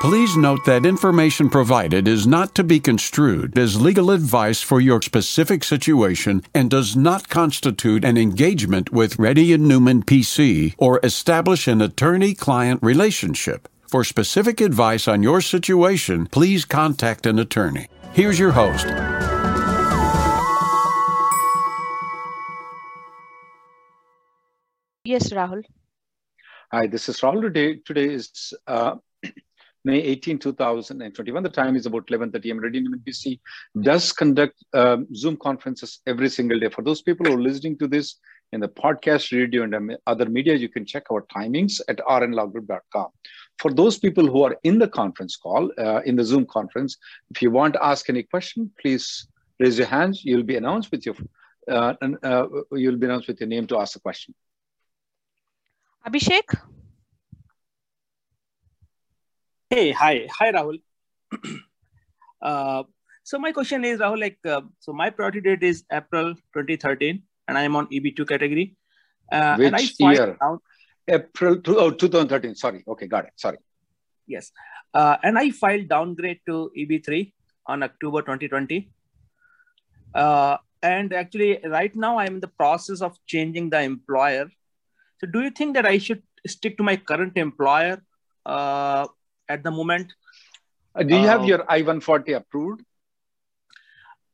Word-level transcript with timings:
Please 0.00 0.36
note 0.36 0.64
that 0.66 0.84
information 0.84 1.48
provided 1.48 2.06
is 2.06 2.26
not 2.26 2.54
to 2.54 2.62
be 2.62 2.78
construed 2.78 3.58
as 3.58 3.80
legal 3.80 4.10
advice 4.10 4.60
for 4.60 4.78
your 4.78 5.00
specific 5.00 5.64
situation 5.64 6.42
and 6.54 6.70
does 6.70 6.94
not 6.94 7.30
constitute 7.30 8.04
an 8.04 8.18
engagement 8.18 8.92
with 8.92 9.18
Reddy 9.18 9.54
and 9.54 9.66
Neumann 9.66 10.02
PC 10.02 10.74
or 10.76 11.00
establish 11.02 11.66
an 11.66 11.80
attorney-client 11.80 12.82
relationship. 12.82 13.68
For 13.88 14.04
specific 14.04 14.60
advice 14.60 15.08
on 15.08 15.22
your 15.22 15.40
situation, 15.40 16.26
please 16.26 16.66
contact 16.66 17.24
an 17.24 17.38
attorney. 17.38 17.88
Here's 18.12 18.38
your 18.38 18.52
host. 18.52 18.86
Yes, 25.04 25.30
Rahul. 25.30 25.62
Hi, 26.70 26.86
this 26.86 27.08
is 27.08 27.18
Rahul. 27.20 27.40
Today, 27.40 27.76
today 27.76 28.12
is 28.12 28.52
uh, 28.66 28.96
May 29.86 30.00
18, 30.00 30.40
2021. 30.40 31.44
The 31.44 31.48
time 31.48 31.76
is 31.76 31.86
about 31.86 32.08
11.30 32.08 32.50
am. 32.50 32.58
Radio 32.58 32.82
NBC 32.82 33.38
does 33.82 34.10
conduct 34.10 34.56
um, 34.74 35.06
Zoom 35.14 35.36
conferences 35.36 36.00
every 36.08 36.28
single 36.28 36.58
day. 36.58 36.68
For 36.68 36.82
those 36.82 37.02
people 37.02 37.24
who 37.26 37.34
are 37.34 37.40
listening 37.40 37.78
to 37.78 37.86
this 37.86 38.16
in 38.52 38.58
the 38.58 38.68
podcast, 38.68 39.30
radio, 39.32 39.62
and 39.62 39.76
um, 39.76 39.92
other 40.08 40.26
media, 40.28 40.56
you 40.56 40.68
can 40.68 40.84
check 40.84 41.04
our 41.12 41.22
timings 41.32 41.80
at 41.88 41.98
rnlawgroup.com. 41.98 43.10
For 43.60 43.72
those 43.72 43.96
people 43.96 44.26
who 44.26 44.42
are 44.42 44.56
in 44.64 44.80
the 44.80 44.88
conference 44.88 45.36
call, 45.36 45.70
uh, 45.78 46.00
in 46.04 46.16
the 46.16 46.24
Zoom 46.24 46.46
conference, 46.46 46.96
if 47.30 47.40
you 47.40 47.52
want 47.52 47.74
to 47.74 47.84
ask 47.84 48.10
any 48.10 48.24
question, 48.24 48.72
please 48.82 49.28
raise 49.60 49.78
your 49.78 49.86
hands. 49.86 50.24
You'll 50.24 50.42
be 50.42 50.56
announced 50.56 50.90
with 50.90 51.06
your 51.06 51.14
uh, 51.70 51.94
uh, 52.24 52.46
you'll 52.72 52.96
be 52.96 53.06
announced 53.06 53.28
with 53.28 53.38
your 53.40 53.48
name 53.48 53.68
to 53.68 53.78
ask 53.78 53.94
a 53.94 54.00
question. 54.00 54.34
Abhishek? 56.04 56.75
Hey, 59.68 59.90
hi, 59.90 60.28
hi, 60.30 60.52
Rahul. 60.52 60.80
uh, 62.40 62.84
so 63.24 63.36
my 63.36 63.50
question 63.50 63.84
is, 63.84 63.98
Rahul, 63.98 64.20
like, 64.20 64.38
uh, 64.46 64.60
so 64.78 64.92
my 64.92 65.10
priority 65.10 65.40
date 65.40 65.64
is 65.64 65.82
April 65.92 66.34
2013, 66.54 67.20
and 67.48 67.58
I 67.58 67.62
am 67.62 67.74
on 67.74 67.88
EB2 67.88 68.28
category. 68.28 68.76
Uh, 69.32 69.56
Which 69.56 69.66
and 69.66 69.74
I 69.74 70.12
year? 70.12 70.36
Down, 70.40 70.60
April 71.08 71.60
two, 71.60 71.78
oh, 71.80 71.90
2013. 71.90 72.54
Sorry. 72.54 72.84
Okay, 72.86 73.08
got 73.08 73.24
it. 73.24 73.32
Sorry. 73.34 73.58
Yes. 74.28 74.52
Uh, 74.94 75.16
and 75.24 75.36
I 75.36 75.50
filed 75.50 75.88
downgrade 75.88 76.38
to 76.46 76.70
EB3 76.78 77.32
on 77.66 77.82
October 77.82 78.20
2020. 78.20 78.88
Uh, 80.14 80.58
and 80.80 81.12
actually, 81.12 81.58
right 81.64 81.94
now, 81.96 82.18
I'm 82.18 82.34
in 82.34 82.40
the 82.40 82.54
process 82.62 83.02
of 83.02 83.18
changing 83.26 83.70
the 83.70 83.80
employer. 83.80 84.48
So, 85.18 85.26
do 85.26 85.40
you 85.42 85.50
think 85.50 85.74
that 85.74 85.86
I 85.86 85.98
should 85.98 86.22
stick 86.46 86.76
to 86.76 86.84
my 86.84 86.96
current 86.96 87.36
employer 87.36 88.00
uh, 88.44 89.08
at 89.48 89.62
the 89.62 89.70
moment. 89.70 90.12
Uh, 90.94 91.02
do 91.02 91.16
you 91.16 91.26
have 91.26 91.42
uh, 91.42 91.44
your 91.44 91.70
I-140 91.70 92.36
approved? 92.36 92.82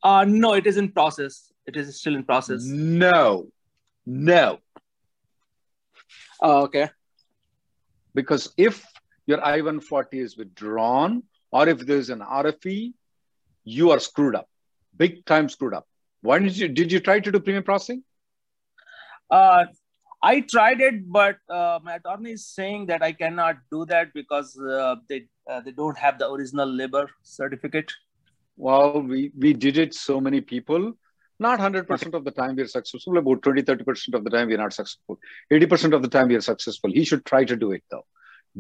Uh, 0.03 0.25
no, 0.27 0.55
it 0.55 0.67
is 0.67 0.77
in 0.77 0.91
process. 0.91 1.53
It 1.67 1.77
is 1.77 1.99
still 1.99 2.15
in 2.15 2.25
process. 2.25 2.65
No, 2.65 3.49
no. 4.05 4.59
Oh, 6.41 6.63
okay. 6.63 6.91
Because 8.15 8.53
if 8.57 8.85
your 9.27 9.45
I-140 9.45 10.07
is 10.15 10.37
withdrawn 10.37 11.23
or 11.51 11.69
if 11.69 11.79
there's 11.81 12.11
an 12.11 12.21
RFE, 12.21 12.93
you 13.65 13.91
are 13.91 14.01
screwed 14.01 14.35
up, 14.35 14.49
big 14.97 15.25
time 15.25 15.49
screwed 15.49 15.75
up. 15.75 15.87
Why 16.21 16.39
did 16.39 16.57
you, 16.57 16.69
did 16.69 16.91
you 16.91 17.01
try 17.01 17.21
to 17.21 17.33
do 17.33 17.41
premium 17.41 17.65
processing? 17.65 18.03
Uh, 19.31 19.67
I 20.23 20.41
tried 20.41 20.81
it, 20.81 21.11
but 21.11 21.39
uh, 21.49 21.81
my 21.83 21.97
attorney 21.97 22.33
is 22.33 22.47
saying 22.47 22.87
that 22.87 23.03
I 23.03 23.13
cannot 23.13 23.57
do 23.73 23.85
that 23.87 24.15
because 24.15 24.57
uh, 24.59 24.97
they 25.09 25.27
uh, 25.51 25.61
they 25.61 25.73
don't 25.73 25.99
have 25.99 26.19
the 26.19 26.31
original 26.31 26.69
labor 26.69 27.11
certificate. 27.23 27.93
Well, 28.57 29.03
we 29.03 29.33
we 29.37 29.53
did 29.53 29.79
it 29.79 29.95
so 29.95 30.21
many 30.21 30.41
people. 30.41 30.93
Not 31.41 31.59
100% 31.59 32.15
of 32.15 32.25
the 32.25 32.31
time 32.31 32.55
we 32.55 32.63
are 32.63 32.69
successful. 32.69 33.19
About 33.19 33.43
20, 33.43 33.63
30% 33.63 34.15
of 34.15 34.23
the 34.23 34.31
time 34.31 34.47
we 34.47 34.55
are 34.55 34.59
not 34.59 34.73
successful. 34.73 35.19
80% 35.53 35.93
of 35.93 36.03
the 36.03 36.09
time 36.09 36.29
we 36.29 36.37
are 36.37 36.41
successful. 36.41 36.93
He 36.93 37.05
should 37.05 37.25
try 37.25 37.45
to 37.45 37.57
do 37.57 37.73
it 37.73 37.83
though. 37.91 38.07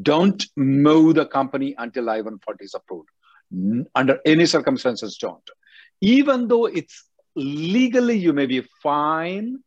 Don't 0.00 0.44
mow 0.56 1.12
the 1.12 1.26
company 1.26 1.76
until 1.78 2.10
I-140 2.10 2.38
is 2.60 2.74
approved. 2.74 3.08
Under 3.94 4.18
any 4.26 4.46
circumstances, 4.46 5.16
don't. 5.16 5.48
Even 6.00 6.48
though 6.48 6.66
it's 6.66 7.04
legally 7.36 8.16
you 8.16 8.32
may 8.32 8.46
be 8.46 8.62
fine, 8.82 9.58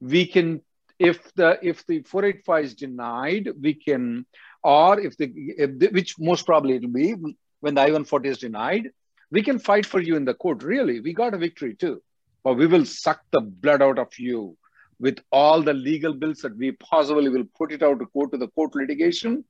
we 0.00 0.26
can 0.26 0.60
if 0.98 1.32
the 1.34 1.58
if 1.62 1.86
the 1.86 2.02
485 2.02 2.64
is 2.64 2.74
denied, 2.74 3.48
we 3.60 3.74
can, 3.74 4.26
or 4.62 5.00
if 5.00 5.16
the, 5.16 5.32
if 5.34 5.78
the 5.78 5.88
which 5.88 6.18
most 6.18 6.46
probably 6.46 6.76
it 6.76 6.82
will 6.82 6.90
be 6.90 7.14
when 7.60 7.74
the 7.74 7.80
I-140 7.80 8.26
is 8.26 8.38
denied, 8.38 8.90
we 9.30 9.42
can 9.42 9.58
fight 9.58 9.86
for 9.86 10.00
you 10.00 10.16
in 10.16 10.24
the 10.24 10.34
court. 10.34 10.62
Really, 10.62 11.00
we 11.00 11.12
got 11.12 11.34
a 11.34 11.38
victory 11.38 11.74
too, 11.74 12.02
but 12.42 12.54
we 12.54 12.66
will 12.66 12.84
suck 12.84 13.20
the 13.30 13.40
blood 13.40 13.82
out 13.82 13.98
of 13.98 14.18
you 14.18 14.56
with 15.00 15.18
all 15.32 15.62
the 15.62 15.74
legal 15.74 16.14
bills 16.14 16.38
that 16.38 16.56
we 16.56 16.72
possibly 16.72 17.28
will 17.28 17.44
put 17.56 17.72
it 17.72 17.82
out 17.82 17.98
to 17.98 18.06
court 18.06 18.32
to 18.32 18.38
the 18.38 18.48
court 18.48 18.74
litigation. 18.74 19.44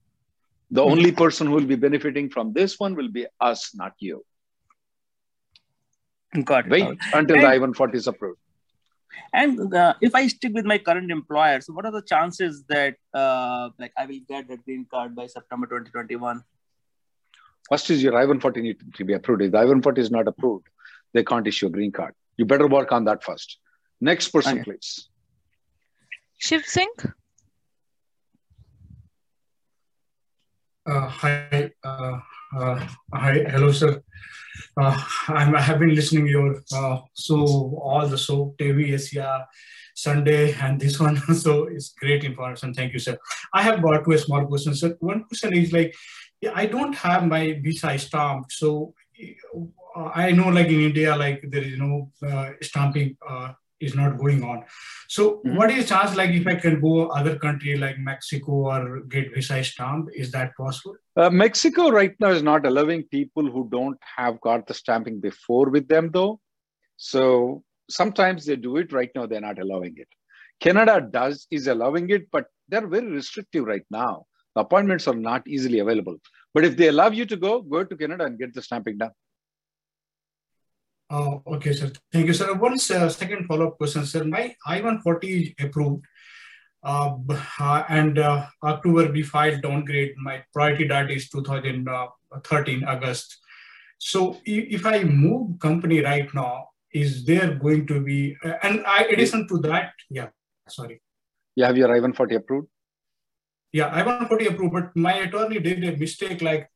The 0.71 0.81
mm-hmm. 0.81 0.91
only 0.91 1.12
person 1.12 1.49
who 1.49 1.55
will 1.55 1.66
be 1.66 1.76
benefiting 1.76 2.31
from 2.31 2.53
this 2.53 2.78
one 2.81 2.94
will 2.94 3.11
be 3.11 3.26
us, 3.41 3.75
not 3.75 3.93
you. 3.99 4.25
Got 6.44 6.66
it. 6.66 6.71
Wait 6.71 6.99
until 7.12 7.37
and, 7.37 7.44
the 7.44 7.49
I-140 7.49 7.94
is 7.94 8.06
approved. 8.06 8.38
And 9.32 9.75
uh, 9.75 9.94
if 10.00 10.14
I 10.14 10.26
stick 10.28 10.52
with 10.54 10.64
my 10.64 10.78
current 10.78 11.10
employer, 11.10 11.60
so 11.60 11.72
what 11.72 11.84
are 11.86 11.92
the 11.92 12.02
chances 12.02 12.64
that 12.69 12.97
uh, 13.12 13.70
like 13.78 13.92
I 13.97 14.06
will 14.06 14.20
get 14.28 14.48
that 14.48 14.64
green 14.64 14.86
card 14.91 15.14
by 15.14 15.26
September 15.26 15.66
2021? 15.66 16.42
First 17.69 17.91
is 17.91 18.02
your 18.02 18.16
I-140 18.16 18.62
need 18.62 18.94
to 18.94 19.04
be 19.04 19.14
approved. 19.14 19.42
If 19.42 19.52
the 19.52 19.58
I-140 19.58 19.98
is 19.98 20.10
not 20.10 20.28
approved, 20.28 20.69
they 21.14 21.25
can't 21.25 21.47
issue 21.47 21.66
a 21.66 21.70
green 21.70 21.92
card. 21.92 22.14
You 22.36 22.44
better 22.44 22.66
work 22.66 22.92
on 22.92 23.04
that 23.04 23.25
first. 23.25 23.58
Next 24.00 24.28
person, 24.28 24.58
okay. 24.58 24.64
please. 24.64 25.08
Shiv 26.38 26.64
Singh. 26.64 26.88
Uh, 30.87 31.09
hi, 31.09 31.71
uh, 31.83 32.19
uh, 32.56 32.87
hi, 33.15 33.45
hello, 33.49 33.72
sir 33.72 34.03
uh, 34.77 35.05
i 35.28 35.61
have 35.61 35.78
been 35.78 35.95
listening 35.95 36.27
your 36.27 36.62
uh, 36.75 36.99
so 37.12 37.37
all 37.83 38.06
the 38.06 38.19
so 38.19 38.55
TV 38.59 38.94
Asia 38.94 39.47
Sunday 39.94 40.55
and 40.55 40.81
this 40.81 40.99
one. 40.99 41.17
So 41.34 41.65
it's 41.65 41.91
great 41.91 42.25
information. 42.25 42.75
Thank 42.75 42.93
you, 42.93 42.99
sir. 42.99 43.17
I 43.53 43.62
have 43.62 43.81
got 43.83 44.05
two 44.05 44.19
small 44.19 44.44
questions. 44.47 44.81
Sir, 44.81 44.97
one 44.99 45.25
question 45.25 45.56
is 45.56 45.73
like, 45.73 45.94
I 46.53 46.67
don't 46.67 46.94
have 46.97 47.27
my 47.27 47.61
visa 47.62 47.97
stamp. 47.99 48.50
So 48.50 48.94
uh, 49.97 50.11
I 50.15 50.33
know 50.33 50.49
like 50.49 50.67
in 50.67 50.81
India, 50.81 51.17
like 51.17 51.44
there 51.49 51.62
is 51.62 51.78
no 51.78 52.11
uh, 52.27 52.50
stamping 52.61 53.17
uh, 53.28 53.53
is 53.84 53.95
not 53.95 54.19
going 54.19 54.43
on. 54.43 54.65
So 55.09 55.37
mm-hmm. 55.37 55.56
what 55.56 55.71
is 55.71 55.89
chance 55.89 56.17
like 56.17 56.31
if 56.31 56.47
I 56.47 56.55
can 56.55 56.81
go 56.81 57.09
other 57.09 57.37
country 57.39 57.77
like 57.77 57.99
Mexico 57.99 58.53
or 58.53 59.00
get 59.00 59.34
visa 59.34 59.62
stamp? 59.62 60.08
Is 60.14 60.31
that 60.32 60.56
possible? 60.56 60.97
Uh, 61.17 61.31
Mexico 61.31 61.91
right 61.91 62.14
now 62.20 62.31
is 62.31 62.43
not 62.43 62.67
allowing 62.67 63.05
people 63.05 63.50
who 63.50 63.69
don't 63.70 63.99
have 64.17 64.41
got 64.41 64.67
the 64.67 64.75
stamping 64.75 65.20
before 65.20 65.70
with 65.70 65.88
them 65.88 66.11
though. 66.12 66.41
So 66.97 67.62
sometimes 67.91 68.47
they 68.47 68.56
do 68.56 68.76
it 68.79 68.93
right 68.93 69.11
now, 69.14 69.26
they're 69.26 69.41
not 69.41 69.58
allowing 69.58 69.94
it. 69.97 70.08
Canada 70.61 71.06
does 71.11 71.47
is 71.50 71.67
allowing 71.67 72.11
it, 72.11 72.31
but 72.31 72.47
they're 72.69 72.87
very 72.87 73.11
restrictive 73.11 73.64
right 73.64 73.85
now. 73.91 74.25
The 74.55 74.62
appointments 74.62 75.08
are 75.08 75.14
not 75.14 75.47
easily 75.47 75.81
available. 75.81 76.17
But 76.55 76.64
if 76.64 76.76
they 76.76 76.88
allow 76.88 77.11
you 77.11 77.26
to 77.26 77.37
go, 77.37 77.61
go 77.61 77.85
to 77.85 77.97
Canada 77.97 78.25
and 78.25 78.38
get 78.38 78.55
the 78.55 78.62
stamping 78.62 78.99
done. 78.99 79.11
Oh, 81.14 81.43
okay, 81.46 81.72
sir. 81.72 81.93
Thank 82.12 82.26
you, 82.26 82.34
sir. 82.34 82.52
One 82.55 82.72
uh, 82.72 83.08
second 83.08 83.46
follow-up 83.46 83.76
question, 83.78 84.05
sir. 84.05 84.25
My 84.25 84.56
I-140 84.66 85.25
is 85.25 85.64
approved, 85.64 86.05
uh, 86.82 87.14
uh, 87.61 87.84
and 87.88 88.19
uh, 88.19 88.46
October 88.64 89.12
we 89.12 89.22
filed 89.22 89.62
downgrade. 89.62 90.14
My 90.16 90.43
priority 90.52 90.88
date 90.88 91.12
is 91.12 91.28
2013 91.28 92.82
August. 92.84 93.38
So 93.99 94.40
if 94.44 94.84
I 94.84 95.05
move 95.05 95.61
company 95.61 96.00
right 96.00 96.34
now, 96.34 96.70
is 96.93 97.25
there 97.25 97.55
going 97.55 97.87
to 97.87 98.00
be, 98.00 98.37
uh, 98.44 98.55
and 98.64 98.84
I, 98.84 99.05
addition 99.05 99.46
to 99.49 99.58
that, 99.58 99.93
yeah, 100.10 100.31
sorry. 100.69 101.00
You 101.55 101.64
have 101.64 101.76
your 101.76 101.94
I-140 101.94 102.34
approved? 102.34 102.69
Yeah, 103.70 103.94
I-140 103.94 104.50
approved, 104.50 104.72
but 104.72 104.96
my 104.96 105.14
attorney 105.14 105.60
did 105.60 105.84
a 105.84 105.96
mistake 105.96 106.43
like 106.43 106.69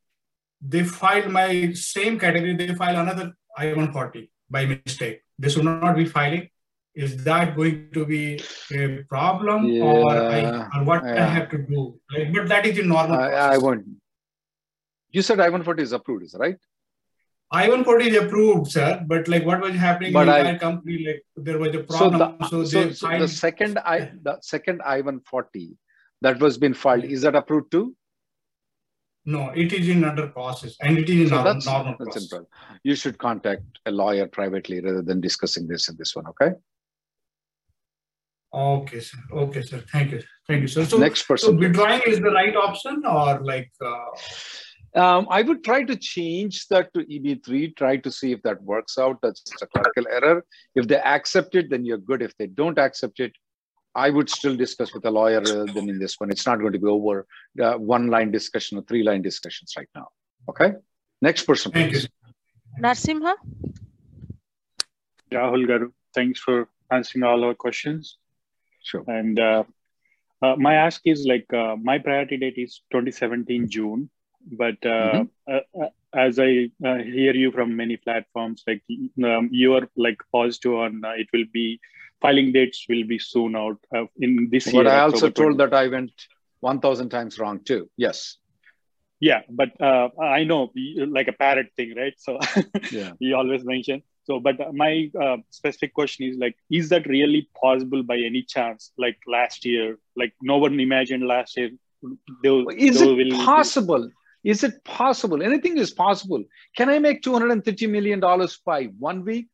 they 0.61 0.85
filed 0.85 1.33
my 1.33 1.73
same 1.73 2.21
category, 2.21 2.55
they 2.55 2.73
filed 2.75 2.99
another 2.99 3.33
I-140 3.59 4.29
by 4.51 4.67
mistake. 4.67 5.23
They 5.39 5.49
should 5.49 5.65
not 5.65 5.97
be 5.97 6.05
filing. 6.05 6.49
Is 6.95 7.23
that 7.25 7.55
going 7.57 7.91
to 7.95 8.05
be 8.07 8.41
a 8.73 9.03
problem 9.09 9.67
Yeah, 9.67 9.83
or, 9.85 10.11
I, 10.11 10.41
or 10.77 10.85
what 10.85 11.05
I 11.05 11.27
have 11.27 11.49
to 11.51 11.59
do? 11.59 12.01
Like, 12.13 12.33
but 12.33 12.49
that 12.49 12.67
is 12.67 12.77
the 12.77 12.83
normal 12.85 13.17
I, 13.19 13.27
I 13.27 13.31
process. 13.31 13.63
won't. 13.63 13.85
You 15.11 15.23
said 15.23 15.39
I-140 15.41 15.81
is 15.81 15.93
approved, 15.93 16.25
is 16.25 16.35
right? 16.39 16.57
I-140 17.51 18.01
is 18.09 18.17
approved, 18.17 18.71
sir, 18.71 19.03
but 19.07 19.27
like 19.29 19.45
what 19.47 19.61
was 19.61 19.75
happening 19.75 20.13
But 20.13 20.29
in 20.29 20.35
I- 20.35 20.43
my 20.53 20.59
company, 20.59 21.05
like 21.07 21.23
there 21.37 21.59
was 21.59 21.69
a 21.75 21.87
So 21.87 21.99
problem. 22.11 22.37
the, 22.41 22.49
So, 22.49 22.65
so, 22.65 22.85
they 22.85 22.93
so 22.93 23.19
the 23.19 23.29
second 23.29 23.79
I 23.79 24.11
the 24.23 24.39
second 24.43 24.83
I-140 24.85 25.77
that 26.23 26.41
was 26.41 26.59
been 26.59 26.75
filed, 26.75 27.05
is 27.05 27.23
that 27.23 27.35
approved 27.37 27.71
too? 27.71 27.95
No, 29.35 29.51
it 29.63 29.73
is 29.75 29.89
in 29.95 30.05
under 30.05 30.27
process 30.29 30.75
and 30.81 30.97
it 30.99 31.09
is 31.11 31.21
in 31.23 31.29
So 31.29 31.35
normal, 31.37 31.53
that's, 31.55 31.67
normal 31.67 31.95
that's 31.99 32.05
process. 32.05 32.23
important. 32.25 32.49
You 32.83 32.95
should 32.95 33.19
contact 33.19 33.63
a 33.85 33.91
lawyer 33.91 34.27
privately 34.27 34.81
rather 34.81 35.03
than 35.03 35.21
discussing 35.21 35.69
this 35.69 35.89
in 35.91 35.97
this 35.99 36.17
one, 36.17 36.27
okay? 36.29 36.53
Okay, 38.55 39.01
sir. 39.01 39.19
Okay, 39.31 39.63
sir. 39.63 39.85
Thank 39.93 40.13
you. 40.13 40.23
Thank 40.47 40.63
you, 40.63 40.69
sir. 40.69 40.85
So, 40.87 40.97
Next 40.97 41.25
person. 41.25 41.51
so 41.51 41.57
withdrawing 41.57 42.01
is 42.07 42.21
the 42.21 42.31
right 42.31 42.57
option 42.57 43.03
or 43.07 43.41
like, 43.53 43.71
uh, 43.85 44.07
Um, 45.07 45.27
I 45.31 45.43
would 45.43 45.63
try 45.63 45.81
to 45.85 45.95
change 45.97 46.67
that 46.69 46.87
to 46.95 47.01
EB3, 47.17 47.77
try 47.77 47.99
to 47.99 48.11
see 48.11 48.33
if 48.33 48.41
that 48.47 48.63
works 48.63 48.97
out. 48.97 49.19
That's 49.23 49.43
a 49.61 49.67
clerical 49.67 50.07
error. 50.11 50.39
If 50.75 50.89
they 50.89 51.01
accept 51.17 51.55
it, 51.61 51.69
then 51.69 51.85
you're 51.85 52.05
good. 52.11 52.23
If 52.29 52.33
they 52.39 52.47
don't 52.47 52.79
accept 52.79 53.21
it, 53.21 53.33
I 53.95 54.11
would 54.11 54.31
still 54.31 54.57
discuss 54.57 54.95
with 54.95 55.05
a 55.07 55.11
lawyer 55.11 55.41
than 55.41 55.89
in 55.89 55.99
this 55.99 56.17
one. 56.19 56.31
It's 56.31 56.47
not 56.47 56.61
going 56.61 56.73
to 56.73 56.79
be 56.79 56.87
over 56.87 57.27
uh, 57.63 57.75
one 57.75 58.09
line 58.09 58.31
discussion 58.31 58.79
or 58.79 58.83
three 58.83 59.03
line 59.03 59.23
discussions 59.23 59.75
right 59.77 59.89
now. 59.95 60.09
Okay. 60.49 60.73
Next 61.21 61.45
person, 61.45 61.73
thank 61.73 61.93
you. 61.93 62.01
please. 62.01 62.09
Narsimha? 62.81 63.35
Rahul 65.33 65.67
Garu, 65.67 65.93
thanks 66.15 66.41
for 66.41 66.69
answering 66.91 67.25
all 67.25 67.45
our 67.45 67.55
questions. 67.55 68.19
Sure. 68.83 69.05
And 69.07 69.39
uh, 69.39 69.65
uh, 70.41 70.57
my 70.57 70.75
ask 70.75 71.01
is 71.05 71.27
like 71.27 71.53
uh, 71.53 71.77
my 71.77 71.99
priority 71.99 72.37
date 72.37 72.55
is 72.57 72.83
2017 72.93 73.69
June, 73.69 74.09
but 74.53 74.77
uh, 74.87 75.25
uh, 75.51 75.61
uh, 75.79 75.89
as 76.15 76.39
I 76.39 76.71
uh, 76.85 76.97
hear 76.99 77.35
you 77.35 77.51
from 77.53 77.77
many 77.77 77.97
platforms, 77.97 78.63
like 78.67 78.83
um, 79.25 79.49
you 79.53 79.75
are 79.75 79.89
like 79.97 80.19
positive 80.33 80.73
on 80.75 81.05
uh, 81.05 81.11
it 81.11 81.29
will 81.33 81.45
be 81.53 81.81
filing 82.21 82.53
dates 82.53 82.85
will 82.89 83.05
be 83.05 83.19
soon 83.19 83.57
out 83.57 83.79
uh, 83.95 84.05
in 84.19 84.49
this 84.51 84.67
year. 84.73 84.85
But 84.85 84.93
I 84.93 85.01
also 85.01 85.27
October 85.27 85.31
told 85.51 85.57
20. 85.59 85.71
that 85.71 85.77
I 85.77 85.89
went 85.89 86.13
1,000 86.61 87.09
times 87.09 87.39
wrong 87.39 87.61
too. 87.65 87.89
Yes. 87.97 88.37
Yeah, 89.21 89.43
but 89.51 89.71
uh, 89.81 90.09
I 90.21 90.45
know 90.45 90.71
like 91.09 91.29
a 91.29 91.33
parrot 91.33 91.69
thing, 91.77 91.95
right? 91.97 92.15
So 92.19 92.39
Yeah. 92.93 93.13
you 93.19 93.37
always 93.37 93.65
mention. 93.65 94.03
So, 94.25 94.39
but 94.41 94.57
my 94.75 95.11
uh, 95.21 95.39
specific 95.51 95.95
question 95.95 96.27
is 96.29 96.37
like, 96.37 96.55
is 96.71 96.91
that 96.91 97.07
really 97.07 97.49
possible 97.61 98.03
by 98.03 98.17
any 98.19 98.43
chance? 98.43 98.93
Like 98.99 99.17
last 99.27 99.65
year, 99.65 99.99
like 100.17 100.35
no 100.43 100.59
one 100.59 100.79
imagined 100.79 101.27
last 101.27 101.57
year. 101.57 101.71
They'll, 102.43 102.69
Is 102.69 103.01
they 103.01 103.07
it 103.07 103.33
will- 103.33 103.45
possible? 103.45 104.11
Is 104.45 104.63
it 104.63 104.85
possible? 104.85 105.43
Anything 105.43 105.79
is 105.79 105.91
possible. 105.91 106.45
Can 106.77 106.89
I 106.89 106.99
make 107.01 107.23
$230 107.23 107.91
million 107.91 108.21
by 108.65 108.85
one 108.99 109.25
week? 109.25 109.49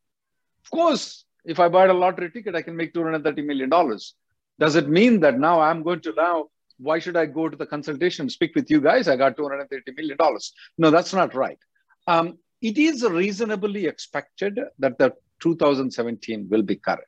Of 0.65 0.71
course. 0.71 1.25
If 1.45 1.61
I 1.61 1.69
buy 1.69 1.87
a 1.87 1.93
lottery 1.95 2.31
ticket, 2.31 2.55
I 2.55 2.63
can 2.63 2.77
make 2.77 2.95
$230 2.95 3.45
million. 3.45 3.71
Does 4.59 4.77
it 4.77 4.89
mean 4.89 5.21
that 5.21 5.39
now 5.39 5.61
I'm 5.61 5.83
going 5.83 6.01
to 6.01 6.13
now, 6.17 6.47
why 6.79 6.99
should 6.99 7.17
I 7.17 7.27
go 7.27 7.49
to 7.49 7.57
the 7.57 7.67
consultation, 7.67 8.29
speak 8.31 8.55
with 8.55 8.71
you 8.71 8.81
guys? 8.81 9.09
I 9.09 9.17
got 9.17 9.37
$230 9.37 9.97
million. 9.97 10.17
No, 10.79 10.91
that's 10.91 11.13
not 11.13 11.35
right. 11.35 11.59
Um, 12.07 12.39
it 12.63 12.79
is 12.79 13.03
reasonably 13.05 13.87
expected 13.87 14.59
that 14.79 14.99
the 14.99 15.15
2017 15.41 16.49
will 16.49 16.63
be 16.63 16.77
current. 16.77 17.01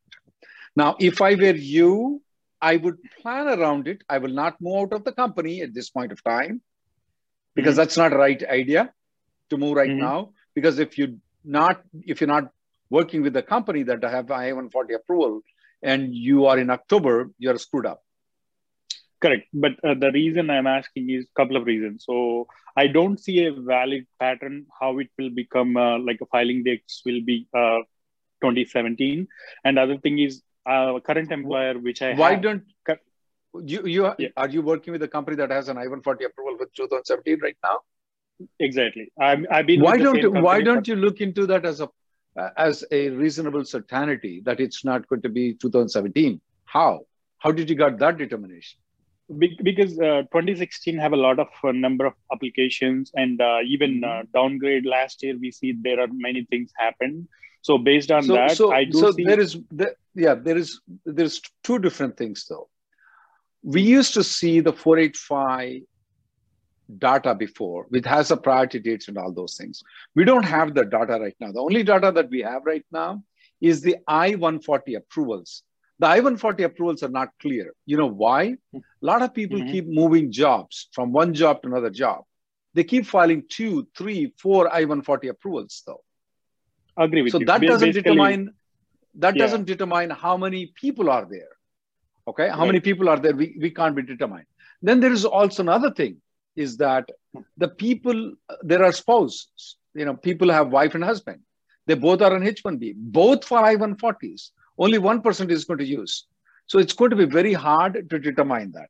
Now, 0.74 0.96
if 1.00 1.22
I 1.22 1.34
were 1.34 1.54
you, 1.54 2.22
I 2.60 2.76
would 2.76 2.98
plan 3.20 3.48
around 3.48 3.88
it. 3.88 4.02
I 4.08 4.18
will 4.18 4.32
not 4.32 4.60
move 4.60 4.76
out 4.82 4.92
of 4.92 5.04
the 5.04 5.12
company 5.12 5.62
at 5.62 5.72
this 5.72 5.90
point 5.90 6.12
of 6.12 6.22
time 6.22 6.60
because 7.54 7.74
Mhm. 7.74 7.76
that's 7.76 7.96
not 7.96 8.10
the 8.10 8.18
right 8.18 8.42
idea 8.48 8.92
to 9.50 9.56
move 9.56 9.76
right 9.76 9.90
Mhm. 9.90 9.98
now. 9.98 10.32
Because 10.54 10.78
if 10.78 10.98
you 10.98 11.20
not 11.44 11.82
if 12.02 12.20
you're 12.20 12.28
not 12.28 12.52
working 12.90 13.22
with 13.22 13.32
the 13.32 13.42
company 13.42 13.82
that 13.84 14.04
I 14.04 14.10
have 14.10 14.30
I-140 14.30 14.94
approval 14.94 15.40
and 15.82 16.14
you 16.14 16.46
are 16.46 16.58
in 16.58 16.70
October, 16.70 17.30
you're 17.38 17.58
screwed 17.58 17.86
up. 17.86 18.02
Correct. 19.20 19.46
But 19.52 19.72
uh, 19.82 19.94
the 19.94 20.10
reason 20.12 20.50
I'm 20.50 20.66
asking 20.66 21.10
is 21.10 21.24
a 21.24 21.40
couple 21.40 21.56
of 21.56 21.64
reasons. 21.66 22.04
So 22.06 22.46
I 22.76 22.86
don't 22.86 23.18
see 23.18 23.46
a 23.46 23.52
valid 23.52 24.06
pattern 24.20 24.66
how 24.80 24.98
it 24.98 25.08
will 25.18 25.30
become 25.30 25.76
uh, 25.76 25.98
like 25.98 26.20
a 26.20 26.26
filing 26.26 26.62
dates 26.64 27.02
will 27.04 27.22
be 27.24 27.48
uh, 27.54 27.78
2017. 28.42 29.26
And 29.64 29.78
other 29.78 29.96
thing 29.98 30.18
is 30.18 30.42
uh, 30.66 30.98
current 31.00 31.32
employer, 31.32 31.78
which 31.78 32.02
I 32.02 32.14
Why 32.14 32.32
have, 32.32 32.42
don't 32.42 32.64
you 33.64 33.86
you 33.86 34.12
Yeah. 34.18 34.28
are 34.36 34.48
you 34.48 34.62
working 34.62 34.92
with 34.92 35.02
a 35.02 35.08
company 35.08 35.36
that 35.36 35.50
has 35.50 35.68
an 35.68 35.78
I-140 35.78 36.26
approval 36.26 36.56
with 36.58 36.72
2017 36.74 37.40
right 37.40 37.56
now? 37.62 37.78
exactly. 38.60 39.10
I'm, 39.18 39.46
I've 39.50 39.66
been 39.66 39.80
why 39.80 39.96
don't 39.96 40.42
why 40.42 40.60
don't 40.60 40.86
you 40.86 40.96
look 40.96 41.20
into 41.20 41.46
that 41.46 41.64
as 41.64 41.80
a 41.80 41.88
as 42.56 42.84
a 42.90 43.08
reasonable 43.10 43.64
certainty 43.64 44.42
that 44.44 44.60
it's 44.60 44.84
not 44.84 45.08
going 45.08 45.22
to 45.22 45.28
be 45.28 45.54
2017 45.54 46.40
how? 46.66 47.06
How 47.38 47.52
did 47.52 47.70
you 47.70 47.76
got 47.76 47.98
that 48.00 48.18
determination? 48.18 48.78
Because 49.38 49.98
uh, 49.98 50.22
2016 50.30 50.98
have 50.98 51.12
a 51.12 51.16
lot 51.16 51.38
of 51.38 51.48
uh, 51.64 51.72
number 51.72 52.06
of 52.06 52.12
applications 52.32 53.10
and 53.14 53.40
uh, 53.40 53.58
even 53.66 54.04
uh, 54.04 54.22
downgrade. 54.32 54.86
Last 54.86 55.22
year 55.22 55.36
we 55.36 55.50
see 55.50 55.74
there 55.80 56.00
are 56.00 56.08
many 56.12 56.44
things 56.44 56.70
happen. 56.76 57.26
So 57.62 57.78
based 57.78 58.12
on 58.12 58.22
so 58.22 58.34
that 58.34 58.56
so, 58.56 58.72
i 58.72 58.84
do 58.84 58.98
so 59.00 59.10
see 59.10 59.24
there 59.24 59.40
is 59.40 59.58
there, 59.72 59.94
yeah 60.14 60.34
there 60.34 60.56
is 60.56 60.80
there's 61.04 61.40
two 61.64 61.80
different 61.80 62.16
things 62.16 62.46
though. 62.48 62.68
We 63.64 63.82
used 63.82 64.14
to 64.14 64.22
see 64.22 64.60
the 64.60 64.72
485 64.72 65.82
data 66.98 67.34
before 67.34 67.86
which 67.88 68.06
has 68.06 68.30
a 68.30 68.36
priority 68.36 68.78
dates 68.78 69.08
and 69.08 69.18
all 69.18 69.32
those 69.32 69.56
things. 69.56 69.82
We 70.14 70.24
don't 70.24 70.44
have 70.44 70.74
the 70.74 70.84
data 70.84 71.18
right 71.20 71.34
now. 71.40 71.52
The 71.52 71.60
only 71.60 71.82
data 71.82 72.12
that 72.12 72.30
we 72.30 72.40
have 72.42 72.62
right 72.64 72.84
now 72.92 73.22
is 73.60 73.80
the 73.80 73.96
i-140 74.06 74.96
approvals. 74.96 75.62
The 75.98 76.06
i-140 76.06 76.64
approvals 76.64 77.02
are 77.02 77.08
not 77.08 77.30
clear. 77.40 77.72
You 77.86 77.96
know 77.96 78.06
why? 78.06 78.56
A 78.74 78.80
lot 79.00 79.22
of 79.22 79.34
people 79.34 79.58
Mhm. 79.60 79.70
keep 79.70 79.86
moving 79.88 80.30
jobs 80.30 80.88
from 80.92 81.12
one 81.12 81.34
job 81.34 81.62
to 81.62 81.68
another 81.68 81.90
job. 81.90 82.24
They 82.74 82.84
keep 82.84 83.06
filing 83.06 83.42
two 83.48 83.88
three 83.96 84.32
four 84.38 84.72
i-140 84.72 85.28
approvals 85.28 85.82
though. 85.86 86.02
Agree 86.96 87.22
with 87.22 87.32
you. 87.32 87.38
so 87.38 87.40
you. 87.40 87.46
that 87.46 87.60
doesn't 87.62 87.92
determine 87.92 88.50
that 89.14 89.34
Yeah. 89.34 89.42
doesn't 89.44 89.64
determine 89.64 90.10
how 90.10 90.36
many 90.36 90.66
people 90.82 91.08
are 91.10 91.24
there. 91.24 91.52
Okay? 92.28 92.48
How 92.48 92.58
Right. 92.60 92.66
many 92.66 92.80
people 92.80 93.08
are 93.08 93.18
there 93.18 93.34
we, 93.34 93.56
we 93.58 93.70
can't 93.70 93.96
be 93.96 94.02
determined. 94.02 94.46
Then 94.82 95.00
there 95.00 95.12
is 95.12 95.24
also 95.24 95.62
another 95.62 95.90
thing 95.90 96.20
is 96.56 96.76
that 96.78 97.08
the 97.56 97.68
people 97.68 98.32
there 98.62 98.84
are 98.84 98.92
spouses 98.92 99.76
you 99.94 100.04
know 100.04 100.14
people 100.14 100.50
have 100.50 100.70
wife 100.70 100.94
and 100.94 101.04
husband. 101.04 101.40
They 101.86 101.94
both 101.94 102.20
are 102.22 102.34
on 102.34 102.42
h1b 102.42 102.94
both 102.96 103.44
for 103.44 103.58
i140s 103.62 104.50
only 104.78 104.98
one 104.98 105.22
person 105.22 105.50
is 105.50 105.64
going 105.64 105.78
to 105.78 105.86
use. 105.86 106.26
So 106.66 106.78
it's 106.78 106.92
going 106.92 107.10
to 107.10 107.16
be 107.16 107.24
very 107.26 107.52
hard 107.52 108.10
to 108.10 108.18
determine 108.18 108.72
that. 108.72 108.88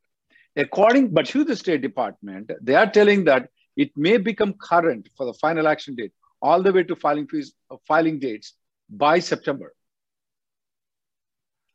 According 0.55 1.11
But- 1.13 1.27
to 1.27 1.43
the 1.43 1.55
state 1.55 1.81
department 1.81 2.51
they 2.61 2.75
are 2.75 2.89
telling 2.89 3.23
that 3.25 3.49
it 3.75 3.91
may 3.95 4.17
become 4.17 4.53
current 4.53 5.09
for 5.15 5.25
the 5.27 5.33
final 5.35 5.67
action 5.67 5.95
date 5.95 6.11
all 6.41 6.63
the 6.63 6.73
way 6.73 6.83
to 6.83 6.95
filing 6.95 7.27
fees 7.27 7.53
uh, 7.71 7.77
filing 7.87 8.19
dates 8.19 8.53
by 8.89 9.19
september. 9.19 9.73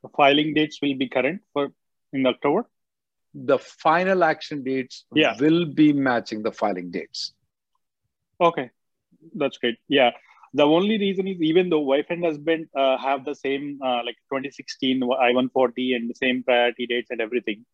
The 0.03 0.09
filing 0.17 0.55
dates 0.55 0.79
will 0.83 0.97
be 0.97 1.09
current 1.09 1.43
for 1.53 1.69
in 2.13 2.27
october 2.27 2.67
the 3.35 3.59
final 3.59 4.25
action 4.25 4.63
dates 4.63 5.05
Yeah. 5.15 5.37
will 5.39 5.67
be 5.67 5.93
matching 5.93 6.43
the 6.43 6.53
filing 6.53 6.91
dates. 6.91 7.33
Okay. 8.41 8.71
That's 9.35 9.59
great. 9.59 9.79
Yeah. 9.89 10.11
The 10.55 10.65
only 10.65 10.99
reason 10.99 11.27
is 11.27 11.41
even 11.41 11.71
though 11.71 11.81
wife 11.81 12.07
and 12.11 12.25
husband 12.25 12.69
uh, 12.77 12.99
have 12.99 13.25
the 13.25 13.35
same 13.35 13.79
uh, 13.83 14.03
like 14.05 14.17
2016 14.29 15.01
i140 15.01 15.97
and 15.97 16.11
the 16.11 16.15
same 16.15 16.43
priority 16.43 16.87
dates 16.87 17.11
and 17.11 17.21
everything 17.21 17.65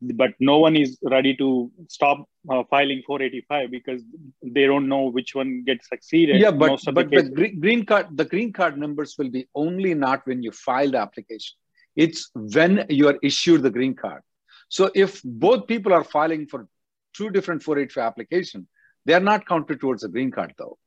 but 0.00 0.30
no 0.38 0.58
one 0.58 0.76
is 0.76 0.96
ready 1.02 1.34
to 1.36 1.70
stop 1.88 2.28
uh, 2.48 2.62
filing 2.70 3.02
485 3.04 3.70
because 3.70 4.02
they 4.42 4.64
don't 4.66 4.88
know 4.88 5.06
which 5.10 5.34
one 5.34 5.64
gets 5.66 5.88
succeeded. 5.88 6.40
Yeah 6.40 6.52
but 6.52 6.80
the 6.84 6.92
but 6.92 7.10
the 7.10 7.22
green, 7.22 7.60
green 7.60 7.84
card 7.84 8.16
the 8.16 8.24
green 8.24 8.52
card 8.52 8.78
numbers 8.78 9.16
will 9.18 9.30
be 9.30 9.48
only 9.54 9.94
not 9.94 10.24
when 10.26 10.42
you 10.42 10.52
file 10.52 10.90
the 10.92 10.98
application. 10.98 11.56
It's 11.96 12.30
when 12.34 12.86
you 12.88 13.08
are 13.08 13.18
issued 13.22 13.62
the 13.62 13.70
green 13.70 13.94
card 13.94 14.22
so 14.68 14.90
if 14.94 15.22
both 15.24 15.66
people 15.66 15.92
are 15.92 16.04
filing 16.04 16.46
for 16.46 16.68
two 17.16 17.30
different 17.30 17.62
485 17.62 18.04
application 18.04 18.66
they 19.04 19.14
are 19.14 19.26
not 19.30 19.46
counted 19.46 19.80
towards 19.80 20.02
the 20.02 20.08
green 20.08 20.30
card 20.30 20.52
though 20.58 20.78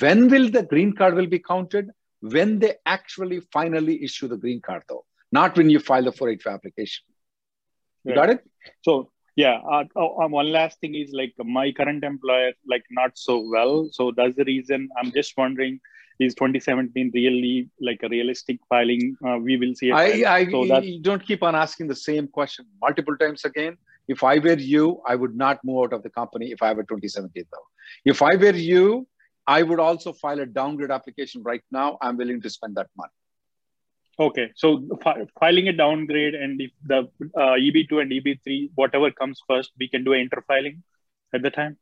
when 0.00 0.28
will 0.28 0.48
the 0.50 0.62
green 0.62 0.92
card 0.94 1.14
will 1.14 1.26
be 1.26 1.38
counted 1.38 1.90
when 2.20 2.58
they 2.58 2.74
actually 2.86 3.40
finally 3.52 4.02
issue 4.04 4.28
the 4.28 4.36
green 4.36 4.60
card 4.60 4.82
though 4.88 5.04
not 5.32 5.56
when 5.56 5.70
you 5.70 5.78
file 5.80 6.04
the 6.04 6.12
485 6.12 6.54
application 6.54 7.04
you 8.04 8.12
Right. 8.12 8.14
got 8.14 8.30
it 8.30 8.44
So 8.82 9.10
Yeah. 9.36 9.58
Uh, 9.72 9.84
oh, 9.96 10.22
um, 10.22 10.32
one 10.32 10.50
last 10.52 10.80
thing 10.80 10.94
is 10.94 11.12
like 11.12 11.34
my 11.56 11.72
current 11.72 12.04
employer, 12.04 12.52
like 12.72 12.84
not 12.90 13.16
so 13.16 13.34
well. 13.54 13.88
So 13.92 14.12
that's 14.16 14.36
the 14.36 14.44
reason 14.44 14.88
I'm 14.98 15.10
just 15.12 15.36
wondering 15.36 15.80
is 16.20 16.34
2017 16.34 17.10
really 17.14 17.68
like 17.80 18.00
a 18.02 18.08
realistic 18.08 18.58
filing? 18.68 19.16
Uh, 19.26 19.38
we 19.38 19.56
will 19.56 19.74
see. 19.74 19.90
I, 19.90 20.38
I 20.38 20.50
so 20.50 20.66
that... 20.66 20.84
don't 21.02 21.24
keep 21.26 21.42
on 21.42 21.54
asking 21.54 21.88
the 21.88 21.96
same 21.96 22.28
question 22.28 22.66
multiple 22.80 23.16
times 23.16 23.44
again. 23.44 23.76
If 24.08 24.24
I 24.24 24.38
were 24.38 24.58
you, 24.58 25.00
I 25.06 25.14
would 25.14 25.36
not 25.36 25.64
move 25.64 25.84
out 25.84 25.92
of 25.92 26.02
the 26.02 26.10
company 26.10 26.50
if 26.50 26.62
I 26.62 26.72
were 26.72 26.82
2017 26.82 27.44
though. 27.50 27.58
If 28.04 28.22
I 28.22 28.36
were 28.36 28.56
you, 28.56 29.06
I 29.46 29.62
would 29.62 29.80
also 29.80 30.12
file 30.12 30.40
a 30.40 30.46
downgrade 30.46 30.90
application 30.90 31.42
right 31.42 31.62
now. 31.70 31.98
I'm 32.00 32.16
willing 32.16 32.40
to 32.42 32.50
spend 32.50 32.76
that 32.76 32.88
money. 32.96 33.12
Okay, 34.18 34.50
so 34.54 34.86
fi- 35.02 35.26
filing 35.38 35.68
a 35.68 35.72
downgrade 35.72 36.34
and 36.34 36.60
if 36.60 36.70
the 36.84 36.98
uh, 37.36 37.56
EB2 37.66 38.02
and 38.02 38.12
EB3, 38.12 38.70
whatever 38.74 39.10
comes 39.10 39.40
first, 39.48 39.70
we 39.78 39.88
can 39.88 40.04
do 40.04 40.12
an 40.12 40.28
interfiling 40.28 40.82
at 41.34 41.42
the 41.42 41.50
time. 41.50 41.78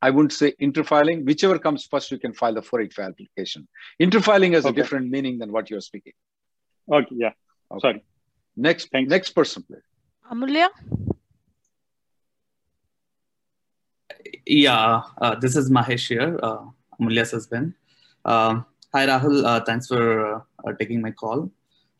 I 0.00 0.10
wouldn't 0.10 0.32
say 0.32 0.54
interfiling. 0.60 1.24
Whichever 1.24 1.58
comes 1.58 1.84
first, 1.84 2.10
you 2.10 2.18
can 2.18 2.32
file 2.32 2.54
the 2.54 2.62
485 2.62 3.10
application. 3.10 3.68
Interfiling 4.00 4.54
has 4.54 4.64
okay. 4.64 4.72
a 4.72 4.82
different 4.82 5.10
meaning 5.10 5.38
than 5.38 5.50
what 5.50 5.70
you're 5.70 5.80
speaking. 5.80 6.12
Okay, 6.90 7.14
yeah. 7.16 7.32
Okay. 7.70 7.80
Sorry. 7.80 8.04
Next, 8.56 8.90
Thanks. 8.90 9.10
next 9.10 9.30
person, 9.30 9.64
please. 9.64 9.82
Amulya? 10.30 10.68
Yeah, 14.46 15.02
uh, 15.20 15.34
this 15.36 15.56
is 15.56 15.70
Mahesh 15.70 16.08
here, 16.08 16.38
uh, 16.42 16.64
Amulya's 17.00 17.32
husband. 17.32 17.74
Uh, 18.24 18.60
hi, 18.92 19.06
Rahul. 19.06 19.44
Uh, 19.44 19.60
thanks 19.64 19.86
for 19.86 20.44
uh, 20.64 20.72
taking 20.78 21.00
my 21.00 21.10
call. 21.10 21.50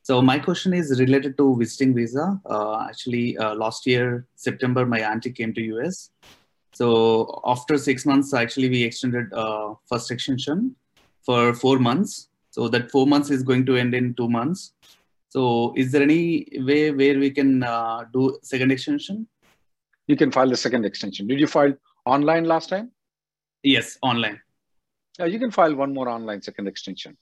So 0.03 0.23
my 0.23 0.39
question 0.39 0.73
is 0.73 0.99
related 0.99 1.37
to 1.37 1.57
visiting 1.57 1.95
visa. 1.95 2.41
Uh, 2.49 2.87
actually, 2.89 3.37
uh, 3.37 3.55
last 3.55 3.87
year, 3.87 4.27
September, 4.37 4.87
my 4.87 5.01
auntie 5.01 5.33
came 5.33 5.53
to 5.55 5.63
US. 5.77 6.11
So 6.73 7.41
after 7.45 7.79
six 7.79 8.07
months, 8.07 8.35
actually, 8.35 8.69
we 8.69 8.83
extended 8.83 9.31
first 9.89 10.11
extension 10.11 10.77
for 11.23 11.55
four 11.55 11.79
months. 11.79 12.29
So 12.51 12.69
that 12.69 12.91
four 12.91 13.07
months 13.07 13.31
is 13.31 13.43
going 13.43 13.67
to 13.67 13.77
end 13.77 13.95
in 13.95 14.15
two 14.15 14.29
months. 14.29 14.73
So 15.29 15.75
is 15.77 15.93
there 15.93 16.03
any 16.03 16.47
way 16.57 16.91
where 16.91 17.19
we 17.19 17.31
can 17.31 17.61
do 18.13 18.39
second 18.43 18.73
extension? 18.73 19.27
You 20.07 20.17
can 20.17 20.33
file 20.33 20.49
the 20.49 20.57
second 20.57 20.87
extension. 20.87 21.27
Did 21.27 21.39
you 21.39 21.47
file 21.47 21.75
online 22.07 22.45
last 22.45 22.71
time? 22.71 22.91
Yes, 23.63 23.99
online. 24.03 24.41
Uh, 25.21 25.25
you 25.25 25.39
can 25.39 25.51
file 25.51 25.75
one 25.75 25.93
more 25.93 26.09
online 26.09 26.41
second 26.41 26.69
extension. 26.69 27.17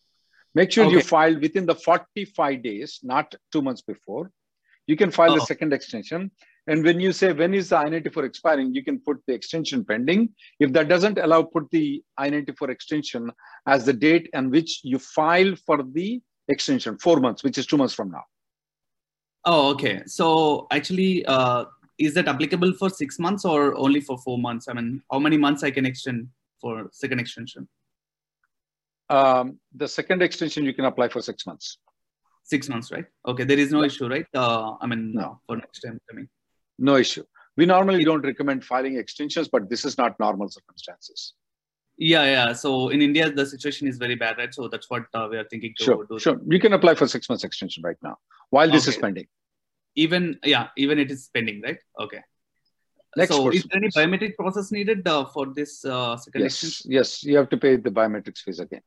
Make 0.55 0.71
sure 0.71 0.87
okay. 0.87 0.95
you 0.95 1.01
file 1.03 1.39
within 1.39 1.67
the 1.67 1.75
45 1.75 2.63
days, 2.63 3.01
not 3.03 3.35
two 3.53 3.63
months 3.63 3.83
before. 3.83 4.31
You 4.87 4.97
can 4.97 5.11
file 5.11 5.33
oh. 5.33 5.35
the 5.35 5.47
second 5.47 5.73
extension. 5.73 6.31
And 6.69 6.83
when 6.85 6.99
you 6.99 7.13
say 7.13 7.33
when 7.33 7.55
is 7.55 7.69
the 7.69 7.79
I-94 7.79 8.25
expiring, 8.25 8.75
you 8.75 8.83
can 8.83 8.99
put 8.99 9.19
the 9.27 9.35
extension 9.35 9.85
pending. 9.85 10.31
If 10.59 10.73
that 10.73 10.89
doesn't 10.89 11.19
allow, 11.19 11.43
put 11.43 11.71
the 11.71 12.03
I-94 12.19 12.71
extension 12.71 13.31
as 13.67 13.85
the 13.85 13.93
date 13.93 14.29
on 14.35 14.51
which 14.51 14.81
you 14.83 14.99
file 14.99 15.55
for 15.65 15.83
the 15.83 16.21
extension, 16.49 16.99
four 16.99 17.21
months, 17.21 17.45
which 17.45 17.59
is 17.59 17.67
two 17.67 17.77
months 17.77 17.95
from 17.95 18.11
now. 18.11 18.25
Oh, 19.45 19.71
okay. 19.71 20.03
So 20.07 20.67
actually, 20.73 21.25
uh, 21.27 21.67
is 21.99 22.15
that 22.15 22.27
applicable 22.27 22.73
for 22.75 22.91
six 22.91 23.19
months 23.19 23.45
or 23.45 23.77
only 23.77 24.01
for 24.01 24.19
four 24.19 24.39
months? 24.39 24.69
I 24.69 24.73
mean, 24.73 25.03
how 25.11 25.21
many 25.21 25.37
months 25.37 25.63
I 25.63 25.71
can 25.71 25.87
extend 25.87 26.29
for 26.61 26.89
second 26.93 27.21
extension? 27.21 27.69
Um, 29.09 29.61
the 29.73 29.87
second 29.87 30.21
extension 30.21 30.65
you 30.65 30.75
can 30.75 30.85
apply 30.85 31.09
for 31.09 31.23
six 31.23 31.47
months. 31.47 31.79
Six 32.43 32.69
months, 32.69 32.91
right? 32.91 33.07
Okay, 33.27 33.45
there 33.45 33.59
is 33.59 33.71
no 33.71 33.85
issue, 33.85 34.09
right? 34.09 34.27
Uh, 34.35 34.75
I 34.81 34.87
mean, 34.87 35.13
no. 35.15 35.41
for 35.47 35.57
next 35.57 35.81
time 35.81 36.01
coming. 36.11 36.29
No 36.79 36.97
issue. 36.97 37.25
We 37.57 37.67
normally 37.67 38.05
don't 38.05 38.23
recommend 38.23 38.65
filing 38.65 38.97
extensions, 38.97 39.49
but 39.49 39.71
this 39.71 39.85
is 39.85 39.97
not 39.97 40.19
normal 40.21 40.49
circumstances. 40.49 41.33
Yeah, 41.99 42.25
yeah. 42.25 42.53
So 42.53 42.91
in 42.91 43.01
India, 43.01 43.31
the 43.31 43.47
situation 43.47 43.89
is 43.89 43.97
very 43.97 44.15
bad, 44.15 44.37
right? 44.37 44.53
So 44.53 44.69
that's 44.69 44.91
what 44.91 45.05
uh, 45.15 45.29
we 45.31 45.39
are 45.39 45.45
thinking 45.45 45.75
to 45.79 45.85
sure, 45.85 46.07
do. 46.11 46.19
Sure, 46.19 46.39
you 46.47 46.61
can 46.61 46.75
apply 46.75 46.95
for 46.95 47.09
six 47.09 47.31
months 47.31 47.45
extension 47.45 47.83
right 47.83 47.97
now 48.03 48.19
while 48.51 48.71
this 48.71 48.85
okay. 48.85 48.97
is 48.97 49.01
pending 49.01 49.27
even 49.97 50.39
yeah 50.45 50.69
even 50.77 50.99
it 50.99 51.11
is 51.11 51.29
pending 51.35 51.61
right 51.63 51.79
okay 51.99 52.23
Next 53.17 53.33
so 53.33 53.47
person, 53.47 53.57
is 53.57 53.65
there 53.65 53.79
any 53.79 53.89
biometric 53.89 54.37
process 54.37 54.71
needed 54.71 55.09
uh, 55.09 55.25
for 55.25 55.47
this 55.55 55.85
uh, 55.85 56.17
second 56.19 56.43
yes 56.43 56.53
extension? 56.53 56.93
yes 56.93 57.25
you 57.25 57.37
have 57.37 57.49
to 57.49 57.57
pay 57.57 57.77
the 57.77 57.91
biometrics 57.91 58.41
fees 58.45 58.61
again 58.61 58.83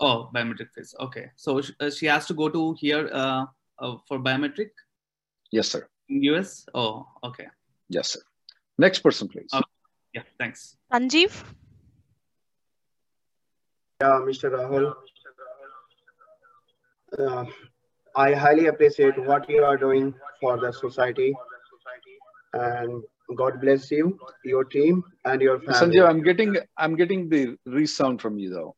oh 0.00 0.30
biometric 0.34 0.70
fees 0.74 0.94
okay 0.98 1.30
so 1.36 1.60
uh, 1.80 1.90
she 1.90 2.06
has 2.06 2.26
to 2.26 2.34
go 2.34 2.48
to 2.48 2.74
here 2.80 3.08
uh, 3.12 3.44
uh, 3.78 3.94
for 4.08 4.18
biometric 4.18 4.70
yes 5.52 5.68
sir 5.68 5.88
us 6.08 6.66
oh 6.74 7.06
okay 7.22 7.46
yes 7.88 8.10
sir 8.10 8.20
next 8.78 9.00
person 9.00 9.28
please 9.28 9.50
uh, 9.52 9.62
yeah 10.12 10.22
thanks 10.38 10.76
sanjeev 10.92 11.42
yeah 14.00 14.18
mr 14.28 14.50
rahul 14.56 14.92
uh, 17.18 17.44
I 18.16 18.32
highly 18.32 18.66
appreciate 18.66 19.18
what 19.18 19.48
you 19.48 19.64
are 19.64 19.76
doing 19.76 20.14
for 20.40 20.58
the 20.58 20.72
society. 20.72 21.34
And 22.52 23.02
God 23.36 23.60
bless 23.60 23.90
you, 23.90 24.18
your 24.44 24.64
team, 24.64 25.02
and 25.24 25.40
your 25.40 25.60
family. 25.60 25.96
Sanjay, 25.96 26.08
I'm 26.08 26.22
getting 26.22 26.56
I'm 26.76 26.94
getting 26.94 27.28
the 27.28 27.56
resound 27.66 28.20
from 28.20 28.38
you 28.38 28.50
though. 28.50 28.76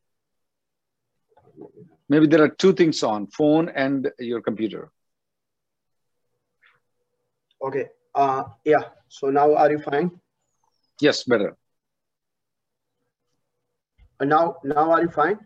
Maybe 2.08 2.26
there 2.26 2.42
are 2.42 2.48
two 2.48 2.72
things 2.72 3.02
on 3.02 3.26
phone 3.26 3.68
and 3.68 4.10
your 4.18 4.40
computer. 4.40 4.90
Okay. 7.62 7.86
Uh, 8.14 8.44
yeah. 8.64 8.84
So 9.08 9.28
now 9.28 9.54
are 9.54 9.70
you 9.70 9.78
fine? 9.78 10.10
Yes, 11.00 11.24
better. 11.24 11.56
And 14.20 14.30
now, 14.30 14.56
now 14.64 14.90
are 14.92 15.02
you 15.02 15.10
fine? 15.10 15.38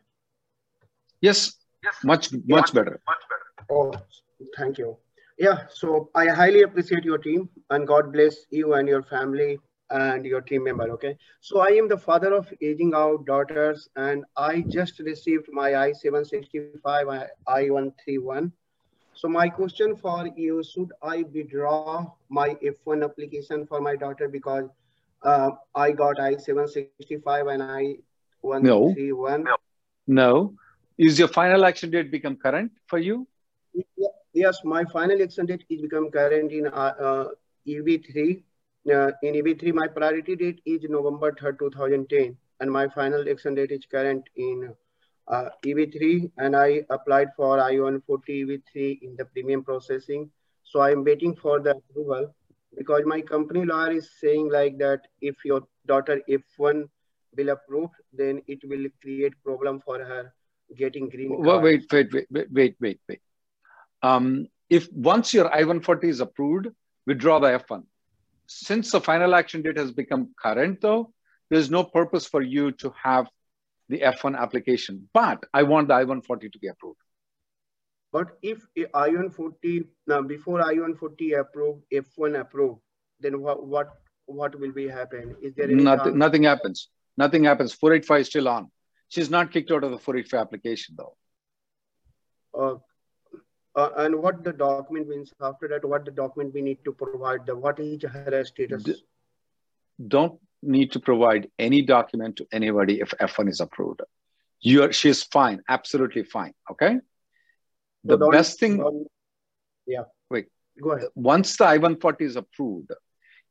Yes, 1.20 1.56
yes. 1.82 1.96
much, 2.04 2.32
much 2.46 2.72
better. 2.72 3.00
Much 3.06 3.24
better. 3.28 3.66
Oh, 3.70 3.92
thank 4.56 4.78
you. 4.78 4.96
Yeah, 5.38 5.64
so 5.72 6.10
I 6.14 6.28
highly 6.28 6.62
appreciate 6.62 7.04
your 7.04 7.18
team 7.18 7.48
and 7.70 7.86
God 7.86 8.12
bless 8.12 8.36
you 8.50 8.74
and 8.74 8.86
your 8.86 9.02
family 9.02 9.58
and 9.90 10.24
your 10.24 10.40
team 10.40 10.64
member. 10.64 10.90
Okay. 10.90 11.16
So 11.40 11.60
I 11.60 11.68
am 11.68 11.88
the 11.88 11.98
father 11.98 12.32
of 12.32 12.52
aging 12.62 12.92
out 12.94 13.26
daughters 13.26 13.88
and 13.96 14.24
I 14.36 14.60
just 14.68 14.98
received 15.00 15.46
my 15.50 15.74
I-765 15.74 17.28
I-131. 17.48 18.52
So 19.14 19.28
my 19.28 19.48
question 19.48 19.96
for 19.96 20.28
you, 20.36 20.62
should 20.62 20.92
I 21.02 21.24
withdraw 21.32 22.06
my 22.28 22.56
F1 22.62 23.04
application 23.04 23.66
for 23.66 23.80
my 23.80 23.96
daughter 23.96 24.28
because 24.28 24.68
uh, 25.22 25.50
I 25.74 25.92
got 25.92 26.18
I-765 26.18 27.52
and 27.52 27.62
I-131? 27.62 29.44
No. 29.44 29.56
no. 30.06 30.54
Is 30.96 31.18
your 31.18 31.28
final 31.28 31.64
action 31.64 31.90
date 31.90 32.10
become 32.10 32.36
current 32.36 32.72
for 32.86 32.98
you? 32.98 33.26
Yes, 34.32 34.60
my 34.64 34.84
final 34.84 35.22
action 35.22 35.46
date 35.46 35.64
is 35.68 35.82
become 35.82 36.10
current 36.10 36.52
in 36.52 36.66
uh, 36.66 36.70
uh, 36.70 37.28
EB3. 37.66 38.42
Uh, 38.86 39.10
in 39.22 39.34
EB3, 39.34 39.74
my 39.74 39.86
priority 39.86 40.36
date 40.36 40.60
is 40.64 40.82
November 40.88 41.32
3rd, 41.32 41.58
2010. 41.58 42.36
And 42.60 42.70
my 42.70 42.88
final 42.88 43.28
action 43.28 43.54
date 43.54 43.72
is 43.72 43.84
current 43.90 44.28
in 44.36 44.74
uh, 45.30 45.48
EB3. 45.64 46.30
And 46.36 46.54
I 46.54 46.82
applied 46.90 47.28
for 47.36 47.58
I-140 47.58 48.02
EB3 48.28 49.02
in 49.02 49.16
the 49.16 49.24
premium 49.24 49.64
processing. 49.64 50.30
So 50.62 50.82
I'm 50.82 51.02
waiting 51.04 51.34
for 51.34 51.60
the 51.60 51.76
approval 51.76 52.34
because 52.76 53.02
my 53.06 53.20
company 53.22 53.64
lawyer 53.64 53.92
is 53.92 54.10
saying 54.20 54.50
like 54.50 54.78
that 54.78 55.00
if 55.22 55.36
your 55.44 55.62
daughter 55.86 56.20
F1 56.28 56.88
will 57.36 57.48
approve, 57.48 57.90
then 58.12 58.42
it 58.46 58.60
will 58.64 58.86
create 59.00 59.32
problem 59.44 59.80
for 59.80 59.98
her 59.98 60.32
getting 60.76 61.08
green 61.08 61.42
card. 61.42 61.62
Wait, 61.62 61.86
wait, 61.90 62.12
wait, 62.12 62.26
wait, 62.30 62.46
wait, 62.52 62.76
wait, 62.80 63.00
wait 63.08 63.20
um, 64.02 64.46
if 64.68 64.90
once 64.92 65.34
your 65.34 65.52
I-140 65.52 66.04
is 66.04 66.20
approved, 66.20 66.68
withdraw 67.06 67.38
the 67.38 67.48
F1. 67.48 67.84
Since 68.46 68.92
the 68.92 69.00
final 69.00 69.34
action 69.34 69.62
date 69.62 69.78
has 69.78 69.92
become 69.92 70.30
current 70.40 70.80
though, 70.80 71.12
there's 71.50 71.70
no 71.70 71.84
purpose 71.84 72.26
for 72.26 72.42
you 72.42 72.72
to 72.72 72.92
have 73.02 73.28
the 73.90 74.00
F1 74.00 74.38
application, 74.38 75.08
but 75.12 75.44
I 75.52 75.64
want 75.64 75.88
the 75.88 75.94
I-140 75.94 76.52
to 76.52 76.58
be 76.58 76.68
approved. 76.68 76.98
But 78.12 78.38
if 78.42 78.64
I-140, 78.94 79.86
now 80.06 80.22
before 80.22 80.62
I-140 80.62 81.40
approved, 81.40 81.82
F1 81.92 82.40
approved, 82.40 82.80
then 83.20 83.40
what, 83.40 83.66
what, 83.66 83.88
what 84.26 84.58
will 84.58 84.72
be 84.72 84.88
happen? 84.88 85.36
Is 85.42 85.54
there 85.54 85.68
nothing, 85.68 86.16
nothing 86.16 86.44
happens. 86.44 86.88
Nothing 87.16 87.44
happens. 87.44 87.74
485 87.74 88.20
is 88.20 88.26
still 88.28 88.48
on. 88.48 88.70
She's 89.08 89.28
not 89.28 89.52
kicked 89.52 89.72
out 89.72 89.82
of 89.82 89.90
the 89.90 89.98
485 89.98 90.40
application 90.40 90.94
though. 90.96 91.16
Uh, 92.56 92.76
uh, 93.74 93.90
and 93.98 94.14
what 94.16 94.44
the 94.44 94.52
document 94.52 95.08
means 95.08 95.32
after 95.40 95.68
that 95.68 95.84
what 95.84 96.04
the 96.04 96.10
document 96.10 96.52
we 96.52 96.60
need 96.60 96.78
to 96.84 96.92
provide 96.92 97.46
the 97.46 97.54
what 97.54 97.78
is 97.78 98.02
her 98.02 98.44
status 98.44 99.02
don't 100.08 100.40
need 100.62 100.92
to 100.92 101.00
provide 101.00 101.50
any 101.58 101.82
document 101.82 102.36
to 102.36 102.46
anybody 102.52 103.00
if 103.00 103.10
f1 103.20 103.48
is 103.48 103.60
approved 103.60 104.00
you 104.60 104.82
are 104.84 104.92
she's 104.92 105.22
fine 105.22 105.62
absolutely 105.68 106.22
fine 106.22 106.52
okay 106.70 106.98
the 108.04 108.18
so 108.18 108.30
best 108.30 108.60
thing 108.60 109.06
yeah 109.86 110.04
wait 110.30 110.46
Go 110.80 110.92
ahead. 110.92 111.08
Once 111.14 111.56
the 111.56 111.66
I-140 111.66 112.22
is 112.22 112.36
approved, 112.36 112.90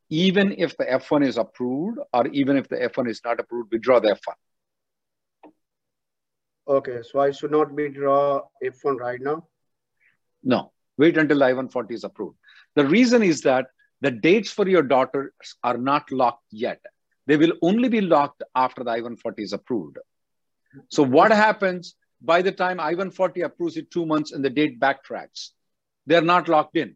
even 0.10 0.56
if 0.58 0.76
the 0.78 0.86
F1 0.86 1.26
is 1.26 1.38
approved 1.38 2.00
or 2.14 2.28
even 2.28 2.58
if 2.58 2.68
the 2.68 2.78
F1 2.78 3.10
is 3.10 3.22
not 3.24 3.40
approved, 3.40 3.72
withdraw 3.72 4.00
the 4.00 4.10
F1. 4.16 5.52
Okay, 6.68 7.00
so 7.02 7.20
I 7.20 7.32
should 7.32 7.52
not 7.52 7.72
withdraw 7.72 8.42
F1 8.64 9.00
right 9.00 9.22
now? 9.22 9.48
No, 10.44 10.72
wait 10.98 11.18
until 11.18 11.44
I-140 11.44 11.92
is 11.92 12.04
approved. 12.04 12.38
The 12.76 12.86
reason 12.86 13.24
is 13.24 13.42
that 13.42 13.68
the 14.02 14.12
dates 14.12 14.52
for 14.52 14.68
your 14.68 14.84
daughters 14.84 15.32
are 15.64 15.78
not 15.78 16.12
locked 16.12 16.46
yet. 16.52 16.80
They 17.30 17.38
will 17.38 17.54
only 17.62 17.90
be 17.90 18.02
locked 18.02 18.42
after 18.56 18.84
the 18.84 18.90
I-140 18.90 19.34
is 19.38 19.54
approved. 19.54 20.00
So 20.90 21.04
what 21.04 21.32
happens 21.32 21.94
by 22.20 22.42
the 22.42 22.52
time 22.52 22.80
I-140 22.80 23.44
approves 23.44 23.78
it 23.78 23.92
two 23.92 24.04
months 24.04 24.32
and 24.32 24.44
the 24.44 24.50
date 24.50 24.80
backtracks? 24.80 25.50
They're 26.08 26.24
not 26.24 26.50
locked 26.50 26.76
in. 26.76 26.96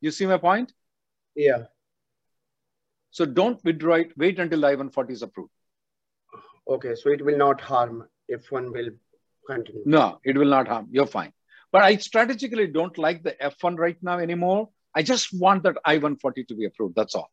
You 0.00 0.10
see 0.10 0.24
my 0.24 0.38
point? 0.38 0.72
Yeah. 1.34 1.64
So 3.10 3.26
don't 3.26 3.62
withdraw 3.62 3.96
it. 3.96 4.16
Wait 4.16 4.38
until 4.38 4.62
the 4.62 4.68
I-140 4.68 5.10
is 5.10 5.20
approved. 5.20 5.50
Okay, 6.66 6.94
so 6.94 7.10
it 7.10 7.22
will 7.22 7.36
not 7.36 7.60
harm 7.60 8.08
if 8.28 8.50
one 8.50 8.72
will 8.72 8.88
continue. 9.46 9.82
No, 9.84 10.20
it 10.24 10.38
will 10.38 10.48
not 10.48 10.68
harm. 10.68 10.88
You're 10.90 11.06
fine. 11.06 11.34
But 11.70 11.82
I 11.82 11.96
strategically 11.96 12.68
don't 12.68 12.96
like 12.96 13.22
the 13.22 13.36
F1 13.42 13.78
right 13.78 13.98
now 14.00 14.20
anymore. 14.20 14.70
I 14.94 15.02
just 15.02 15.38
want 15.38 15.64
that 15.64 15.76
I-140 15.84 16.48
to 16.48 16.54
be 16.54 16.64
approved. 16.64 16.96
That's 16.96 17.14
all. 17.14 17.30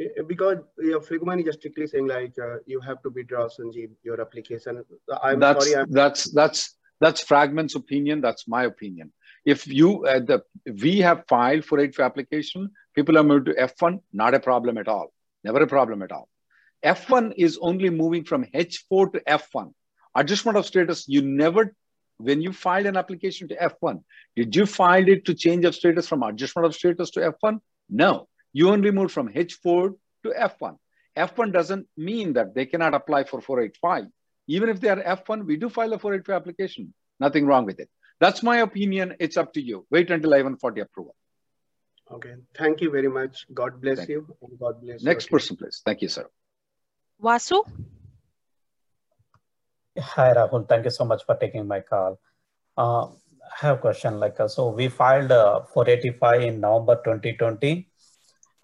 Eh, 0.00 0.22
Because 0.26 0.58
yeah, 0.78 0.96
Fragomen 0.96 1.46
is 1.46 1.54
strictly 1.54 1.86
saying 1.86 2.06
like 2.06 2.34
uh, 2.38 2.56
you 2.66 2.80
have 2.80 3.02
to 3.02 3.10
withdraw 3.10 3.48
Sanjeev 3.48 3.90
your 4.02 4.20
application. 4.20 4.82
I'm 5.22 5.40
that's 5.40 5.64
sorry. 5.64 5.82
I'm, 5.82 5.90
that's 5.90 6.30
that's 6.32 6.76
that's 7.00 7.24
Fragomen's 7.24 7.74
opinion. 7.74 8.20
That's 8.20 8.48
my 8.48 8.64
opinion. 8.64 9.12
If 9.44 9.66
you 9.66 10.04
uh, 10.06 10.20
the 10.20 10.42
we 10.82 10.98
have 11.00 11.24
filed 11.28 11.64
for 11.64 11.86
for 11.92 12.02
application, 12.02 12.70
people 12.94 13.18
are 13.18 13.24
moved 13.24 13.46
to 13.46 13.54
F1, 13.54 14.00
not 14.12 14.34
a 14.34 14.40
problem 14.40 14.78
at 14.78 14.88
all. 14.88 15.12
Never 15.44 15.62
a 15.62 15.66
problem 15.66 16.02
at 16.02 16.12
all. 16.12 16.28
F1 16.84 17.34
is 17.36 17.58
only 17.60 17.90
moving 17.90 18.24
from 18.24 18.44
H4 18.44 19.12
to 19.12 19.20
F1. 19.20 19.72
Adjustment 20.14 20.58
of 20.58 20.66
status, 20.66 21.06
you 21.08 21.22
never, 21.22 21.74
when 22.16 22.40
you 22.40 22.52
filed 22.52 22.86
an 22.86 22.96
application 22.96 23.48
to 23.48 23.56
F1, 23.56 24.02
did 24.34 24.56
you 24.56 24.66
file 24.66 25.08
it 25.08 25.24
to 25.26 25.34
change 25.34 25.64
of 25.64 25.74
status 25.74 26.08
from 26.08 26.22
adjustment 26.22 26.66
of 26.66 26.74
status 26.74 27.10
to 27.10 27.20
F1? 27.20 27.60
No, 27.90 28.28
you 28.52 28.70
only 28.70 28.90
moved 28.90 29.12
from 29.12 29.28
H4 29.28 29.94
to 30.24 30.28
F1. 30.30 30.76
F1 31.16 31.52
doesn't 31.52 31.86
mean 31.96 32.32
that 32.34 32.54
they 32.54 32.66
cannot 32.66 32.94
apply 32.94 33.24
for 33.24 33.40
485. 33.40 34.04
Even 34.46 34.68
if 34.68 34.80
they 34.80 34.88
are 34.88 35.02
F1, 35.02 35.44
we 35.46 35.56
do 35.56 35.68
file 35.68 35.92
a 35.92 35.98
485 35.98 36.34
application. 36.40 36.94
Nothing 37.18 37.46
wrong 37.46 37.64
with 37.66 37.78
it. 37.80 37.88
That's 38.20 38.42
my 38.42 38.58
opinion. 38.58 39.14
It's 39.18 39.36
up 39.36 39.52
to 39.54 39.60
you. 39.60 39.86
Wait 39.90 40.10
until 40.10 40.34
I-140 40.34 40.82
approval. 40.82 41.14
okay, 42.12 42.34
thank 42.58 42.80
you 42.80 42.90
very 42.90 43.08
much. 43.08 43.46
God 43.54 43.80
bless 43.80 43.98
Thank 43.98 44.08
you. 44.10 44.26
and 44.42 44.58
God 44.58 44.80
bless. 44.82 45.02
Next 45.02 45.24
your 45.24 45.28
team. 45.28 45.34
person, 45.38 45.56
please. 45.56 45.82
Thank 45.84 46.02
you, 46.02 46.08
sir. 46.08 46.26
Vasu? 47.22 47.62
Hi, 49.98 50.32
Rahul. 50.34 50.68
Thank 50.68 50.84
you 50.84 50.90
so 50.90 51.04
much 51.04 51.24
for 51.26 51.36
taking 51.36 51.66
my 51.66 51.80
call. 51.80 52.18
Uh, 52.76 53.04
I 53.06 53.56
have 53.66 53.76
a 53.78 53.80
question. 53.80 54.18
Like, 54.20 54.38
uh, 54.40 54.48
so 54.48 54.68
we 54.70 54.88
filed 54.88 55.32
uh, 55.32 55.60
485 55.74 56.42
in 56.42 56.60
November 56.60 56.96
2020, 57.04 57.89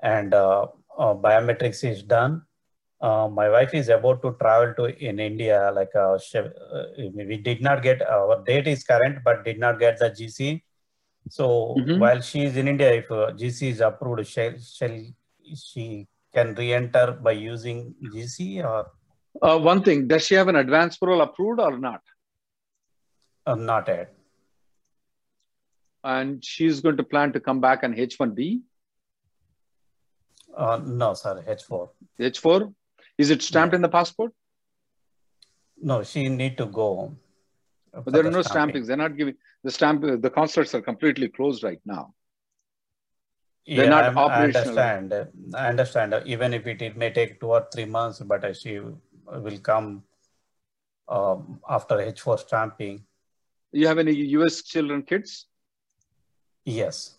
and 0.02 0.34
uh, 0.34 0.66
uh, 0.98 1.14
biometrics 1.14 1.84
is 1.88 2.02
done. 2.02 2.42
Uh, 3.00 3.28
my 3.28 3.48
wife 3.50 3.74
is 3.74 3.88
about 3.88 4.22
to 4.22 4.36
travel 4.40 4.72
to 4.74 4.84
in 5.04 5.20
India. 5.20 5.70
Like, 5.74 5.94
uh, 5.94 6.18
she, 6.18 6.38
uh, 6.38 6.84
we 7.14 7.36
did 7.36 7.60
not 7.60 7.82
get 7.82 8.00
our 8.02 8.42
date 8.44 8.66
is 8.66 8.84
current, 8.84 9.18
but 9.24 9.44
did 9.44 9.58
not 9.58 9.78
get 9.78 9.98
the 9.98 10.08
GC. 10.10 10.62
So 11.28 11.74
Mhm. 11.76 11.98
while 11.98 12.20
she 12.20 12.44
is 12.44 12.56
in 12.56 12.68
India, 12.68 12.92
if 12.92 13.10
uh, 13.10 13.32
GC 13.32 13.68
is 13.68 13.80
approved, 13.80 14.26
shall, 14.26 14.58
shall 14.58 14.96
she 15.54 16.06
can 16.32 16.54
re-enter 16.54 17.12
by 17.12 17.32
using 17.32 17.94
GC 18.12 18.62
or 18.62 18.86
Uh, 19.42 19.58
one 19.58 19.82
thing, 19.82 20.08
does 20.08 20.24
she 20.26 20.34
have 20.34 20.48
an 20.48 20.56
advance 20.56 20.96
parole 20.96 21.20
approved 21.20 21.60
or 21.60 21.76
not? 21.78 22.00
uh, 23.46 23.54
not 23.54 23.86
yet? 23.88 24.14
And 26.04 26.42
she's 26.44 26.80
going 26.80 26.96
to 26.96 27.02
plan 27.02 27.32
to 27.34 27.40
come 27.40 27.60
back 27.60 27.82
on 27.84 27.94
H1B, 27.94 28.62
Uh, 30.56 30.80
no, 30.84 31.12
sir, 31.14 31.44
H4. 31.46 31.90
H4. 32.20 32.74
Is 33.18 33.30
it 33.30 33.42
stamped 33.42 33.74
in 33.74 33.82
the 33.82 33.88
passport? 33.88 34.32
No, 35.80 36.02
she 36.02 36.28
need 36.28 36.56
to 36.58 36.66
go. 36.66 37.14
But 37.92 38.12
there 38.12 38.22
the 38.22 38.28
are 38.30 38.32
no 38.32 38.42
stamping. 38.42 38.82
stampings. 38.82 38.86
They're 38.86 38.96
not 38.96 39.16
giving 39.16 39.34
the 39.62 39.70
stamp. 39.70 40.02
The 40.02 40.30
consulates 40.30 40.74
are 40.74 40.80
completely 40.80 41.28
closed 41.28 41.62
right 41.62 41.80
now. 41.84 42.14
Yeah, 43.64 43.82
They're 43.82 43.90
not 43.90 44.04
I'm- 44.04 44.18
I 44.18 44.44
understand. 44.44 45.12
I 45.54 45.68
understand. 45.68 46.14
Even 46.26 46.54
if 46.54 46.66
it, 46.66 46.80
it 46.82 46.96
may 46.96 47.10
take 47.10 47.40
two 47.40 47.48
or 47.48 47.66
three 47.72 47.84
months, 47.84 48.20
but 48.20 48.44
uh, 48.44 48.52
she 48.54 48.78
will 48.78 49.58
come 49.58 50.04
um, 51.08 51.60
after 51.68 51.96
H4 51.96 52.38
stamping. 52.38 53.04
You 53.72 53.86
have 53.88 53.98
any 53.98 54.12
US 54.12 54.62
children, 54.62 55.02
kids? 55.02 55.46
Yes. 56.64 57.18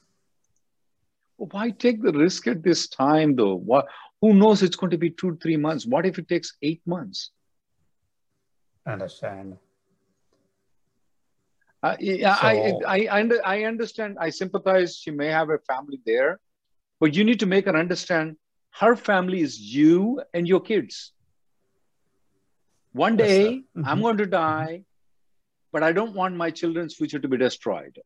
Why 1.38 1.70
take 1.70 2.02
the 2.02 2.12
risk 2.12 2.48
at 2.48 2.64
this 2.64 2.88
time, 2.88 3.36
though? 3.36 3.56
What? 3.56 3.86
Who 4.22 4.34
knows? 4.34 4.64
It's 4.64 4.76
going 4.76 4.90
to 4.92 4.98
be 4.98 5.12
two, 5.12 5.38
three 5.42 5.58
months. 5.58 5.86
What 5.86 6.06
if 6.06 6.18
it 6.18 6.28
takes 6.28 6.58
eight 6.64 6.82
months? 6.86 7.32
Understand. 8.88 9.58
Uh, 11.84 11.96
yeah, 12.00 12.36
I, 12.42 12.56
So- 12.72 12.82
I, 12.88 13.06
I, 13.06 13.20
under, 13.20 13.46
I 13.46 13.64
understand. 13.66 14.18
I 14.20 14.32
sympathize. 14.32 14.98
She 14.98 15.12
may 15.12 15.28
have 15.28 15.50
a 15.52 15.60
family 15.60 16.00
there, 16.06 16.40
but 17.00 17.14
you 17.16 17.24
need 17.24 17.40
to 17.42 17.46
make 17.46 17.66
her 17.66 17.76
understand 17.76 18.38
her 18.80 18.96
family 18.96 19.42
is 19.42 19.60
you 19.60 20.22
and 20.34 20.48
your 20.48 20.60
kids. 20.60 21.12
One 22.94 23.18
Yes, 23.18 23.28
day 23.28 23.64
I'm 23.86 24.00
Mhm. 24.00 24.02
going 24.02 24.18
to 24.18 24.26
die, 24.28 24.84
but 25.72 25.82
I 25.84 25.92
don't 25.94 26.14
want 26.16 26.36
my 26.36 26.50
children's 26.52 26.96
future 26.96 27.20
to 27.20 27.28
be 27.28 27.38
destroyed. 27.38 28.00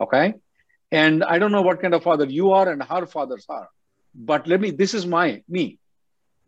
Okay. 0.00 0.34
And 0.92 1.24
I 1.24 1.38
don't 1.38 1.52
know 1.52 1.62
what 1.62 1.80
kind 1.82 1.94
of 1.94 2.02
father 2.02 2.26
you 2.26 2.52
are 2.52 2.70
and 2.70 2.82
her 2.82 3.06
fathers 3.06 3.46
are. 3.48 3.68
But 4.14 4.46
let 4.46 4.60
me, 4.60 4.70
this 4.70 4.94
is 4.94 5.06
my, 5.06 5.42
me. 5.48 5.78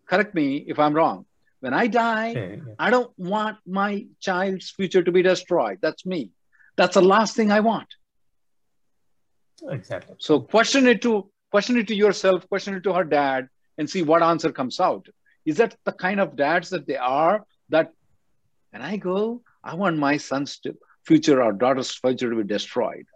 Correct 0.07 0.35
me 0.35 0.65
if 0.67 0.79
I'm 0.79 0.95
wrong. 0.95 1.27
When 1.61 1.75
I 1.75 1.89
die. 1.89 2.61
I 2.79 2.91
don't 2.91 3.11
want 3.19 3.59
my 3.67 4.07
child's 4.21 4.71
future 4.71 5.03
to 5.03 5.11
be 5.11 5.23
destroyed. 5.23 5.79
That's 5.83 6.07
me. 6.07 6.31
That's 6.77 6.95
the 6.95 7.03
last 7.03 7.35
thing 7.35 7.51
I 7.51 7.61
want. 7.61 7.89
Exactly. 9.69 10.15
So 10.19 10.41
question 10.41 10.87
it 10.87 11.03
to 11.03 11.29
question 11.51 11.77
it 11.77 11.89
to 11.89 11.95
yourself, 11.95 12.49
question 12.49 12.75
it 12.75 12.85
to 12.85 12.93
her 12.93 13.03
dad, 13.03 13.49
and 13.77 13.91
see 13.91 14.03
what 14.03 14.23
answer 14.23 14.53
comes 14.53 14.79
out. 14.79 15.09
Is 15.45 15.57
that 15.57 15.77
the 15.85 15.93
kind 15.93 16.21
of 16.21 16.37
dads 16.37 16.71
that 16.71 16.87
they 16.87 16.97
are? 16.97 17.45
That 17.71 17.93
when 18.71 18.83
I 18.83 18.97
go, 18.97 19.43
I 19.65 19.75
want 19.75 19.99
my 19.99 20.17
son's 20.17 20.61
future 21.05 21.43
or 21.43 21.53
daughter's 21.53 21.91
future 21.91 22.31
to 22.31 22.37
be 22.37 22.45
destroyed. 22.45 23.07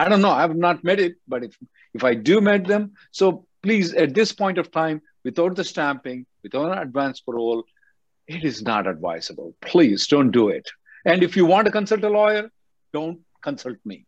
I 0.00 0.08
don't 0.08 0.22
know. 0.22 0.30
I've 0.30 0.56
not 0.56 0.82
met 0.82 1.00
it, 1.06 1.14
but 1.28 1.44
if 1.44 1.56
if 1.92 2.04
I 2.10 2.14
do 2.14 2.40
met 2.40 2.66
them, 2.72 2.92
so 3.10 3.46
please 3.62 3.92
at 3.94 4.14
this 4.18 4.32
point 4.32 4.58
of 4.62 4.70
time, 4.70 5.02
without 5.24 5.56
the 5.56 5.64
stamping, 5.64 6.26
without 6.42 6.72
an 6.72 6.78
advance 6.78 7.20
parole, 7.20 7.64
it 8.26 8.44
is 8.50 8.62
not 8.62 8.86
advisable. 8.86 9.54
Please 9.60 10.06
don't 10.06 10.30
do 10.30 10.48
it. 10.48 10.70
And 11.04 11.22
if 11.22 11.36
you 11.36 11.44
want 11.46 11.66
to 11.66 11.72
consult 11.72 12.04
a 12.04 12.08
lawyer, 12.08 12.50
don't 12.92 13.20
consult 13.42 13.76
me. 13.84 14.06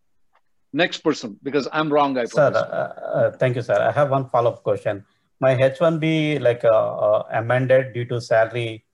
Next 0.72 0.98
person, 0.98 1.37
because 1.42 1.68
I'm 1.72 1.92
wrong. 1.92 2.16
I 2.16 2.24
Sir, 2.24 2.50
uh, 2.55 3.18
uh, 3.18 3.31
thank 3.33 3.57
you, 3.57 3.62
sir. 3.62 3.78
I 3.88 3.92
have 3.92 4.11
one 4.11 4.28
follow-up 4.31 4.62
question. 4.62 5.05
My 5.40 5.55
H1B 5.55 6.40
like 6.40 6.64
uh, 6.64 6.96
uh, 7.07 7.22
amended 7.33 7.92
due 7.92 8.07
to 8.07 8.20
salary 8.20 8.85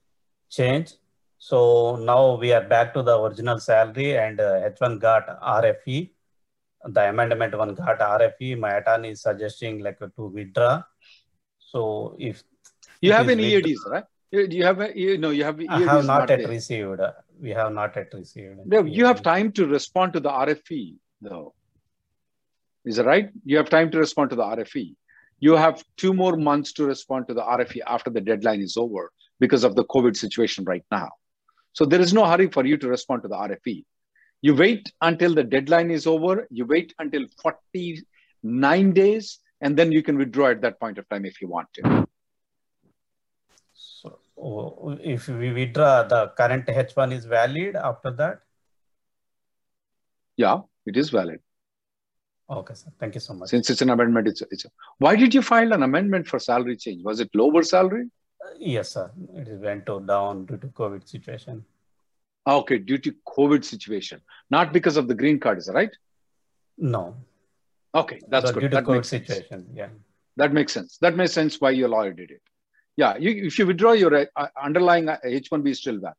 change. 0.50 0.94
So 1.38 1.96
now 1.96 2.36
we 2.36 2.52
are 2.52 2.66
back 2.74 2.92
to 2.94 3.02
the 3.02 3.16
original 3.20 3.60
salary 3.60 4.16
and 4.18 4.40
uh, 4.40 4.68
H1 4.70 5.00
got 5.00 5.40
RFE. 5.40 6.10
The 6.84 7.08
amendment 7.08 7.56
one 7.56 7.74
got 7.74 7.98
RFE. 7.98 8.58
My 8.58 8.74
attorney 8.78 9.10
is 9.10 9.22
suggesting 9.22 9.80
like 9.80 9.98
to 9.98 10.26
withdraw. 10.26 10.82
So 11.58 12.16
if 12.18 12.42
You 13.00 13.12
have 13.12 13.28
an 13.28 13.38
EADs, 13.40 13.78
right? 13.86 14.04
You 14.30 14.46
you 14.50 14.64
have 14.64 14.80
a, 14.80 14.98
you 14.98 15.18
know, 15.18 15.30
you 15.30 15.44
have 15.44 15.60
I 15.68 15.80
have 15.80 16.04
not 16.04 16.28
yet 16.28 16.48
received. 16.48 17.00
We 17.40 17.50
have 17.50 17.72
not 17.72 17.96
yet 17.96 18.12
received. 18.12 18.58
No, 18.66 18.84
you 18.84 19.06
have 19.06 19.22
time 19.22 19.52
to 19.52 19.66
respond 19.66 20.12
to 20.14 20.20
the 20.20 20.30
RFE, 20.30 20.96
though. 21.20 21.54
Is 22.84 22.96
that 22.96 23.06
right? 23.06 23.30
You 23.44 23.56
have 23.56 23.70
time 23.70 23.90
to 23.92 23.98
respond 23.98 24.30
to 24.30 24.36
the 24.36 24.42
RFE. 24.42 24.94
You 25.40 25.56
have 25.56 25.82
two 25.96 26.12
more 26.12 26.36
months 26.36 26.72
to 26.74 26.86
respond 26.86 27.28
to 27.28 27.34
the 27.34 27.42
RFE 27.42 27.80
after 27.86 28.10
the 28.10 28.20
deadline 28.20 28.60
is 28.60 28.76
over 28.76 29.12
because 29.40 29.64
of 29.64 29.74
the 29.76 29.84
COVID 29.84 30.16
situation 30.16 30.64
right 30.64 30.84
now. 30.90 31.10
So 31.72 31.84
there 31.84 32.00
is 32.00 32.12
no 32.12 32.24
hurry 32.26 32.48
for 32.48 32.64
you 32.66 32.76
to 32.78 32.88
respond 32.88 33.22
to 33.22 33.28
the 33.28 33.36
RFE. 33.36 33.84
You 34.40 34.54
wait 34.54 34.92
until 35.00 35.34
the 35.34 35.42
deadline 35.42 35.90
is 35.90 36.06
over. 36.06 36.46
You 36.50 36.64
wait 36.64 36.94
until 36.98 37.26
49 37.42 38.92
days, 38.92 39.38
and 39.60 39.76
then 39.76 39.90
you 39.90 40.02
can 40.02 40.16
withdraw 40.16 40.50
at 40.50 40.60
that 40.62 40.78
point 40.78 40.98
of 40.98 41.08
time 41.08 41.24
if 41.24 41.40
you 41.40 41.48
want 41.48 41.68
to. 41.74 42.06
So 43.72 44.18
oh, 44.40 44.96
if 45.02 45.28
we 45.28 45.52
withdraw, 45.52 46.04
the 46.04 46.32
current 46.36 46.66
H1 46.66 47.12
is 47.12 47.24
valid 47.24 47.74
after 47.76 48.12
that? 48.12 48.40
Yeah, 50.36 50.60
it 50.86 50.96
is 50.96 51.10
valid. 51.10 51.40
Okay, 52.50 52.74
sir. 52.74 52.90
Thank 52.98 53.14
you 53.14 53.20
so 53.20 53.34
much. 53.34 53.50
Since 53.50 53.70
it's 53.70 53.82
an 53.82 53.90
amendment, 53.90 54.28
it's, 54.28 54.42
it's 54.50 54.64
why 54.98 55.16
did 55.16 55.34
you 55.34 55.42
file 55.42 55.72
an 55.72 55.82
amendment 55.82 56.28
for 56.28 56.38
salary 56.38 56.76
change? 56.76 57.04
Was 57.04 57.20
it 57.20 57.28
lower 57.34 57.62
salary? 57.62 58.06
Yes, 58.58 58.92
sir. 58.92 59.10
It 59.34 59.48
went 59.60 59.86
down 60.06 60.46
due 60.46 60.56
to 60.56 60.68
COVID 60.68 61.06
situation. 61.08 61.64
Okay, 62.48 62.78
due 62.78 62.98
to 62.98 63.14
COVID 63.28 63.64
situation, 63.64 64.20
not 64.50 64.72
because 64.72 64.96
of 64.96 65.06
the 65.06 65.14
green 65.14 65.38
card, 65.38 65.58
is 65.58 65.66
that 65.66 65.74
right? 65.74 65.94
No. 66.78 67.16
Okay, 67.94 68.20
that's 68.28 68.46
But 68.46 68.54
good. 68.54 68.60
Due 68.60 68.68
to 68.70 68.76
That 68.76 68.84
COVID 68.84 68.94
makes 68.94 69.08
sense. 69.08 69.66
Yeah. 69.74 69.88
That 70.36 70.52
makes 70.52 70.72
sense. 70.72 70.98
That 70.98 71.16
makes 71.16 71.32
sense 71.32 71.60
why 71.60 71.70
your 71.72 71.88
lawyer 71.88 72.12
did 72.12 72.30
it. 72.30 72.40
Yeah, 72.96 73.16
you, 73.16 73.30
if 73.46 73.58
you 73.58 73.66
withdraw 73.66 73.92
your 73.92 74.14
uh, 74.14 74.46
underlying 74.62 75.08
uh, 75.08 75.18
H1B 75.24 75.68
is 75.68 75.78
still 75.80 75.98
valid. 75.98 76.14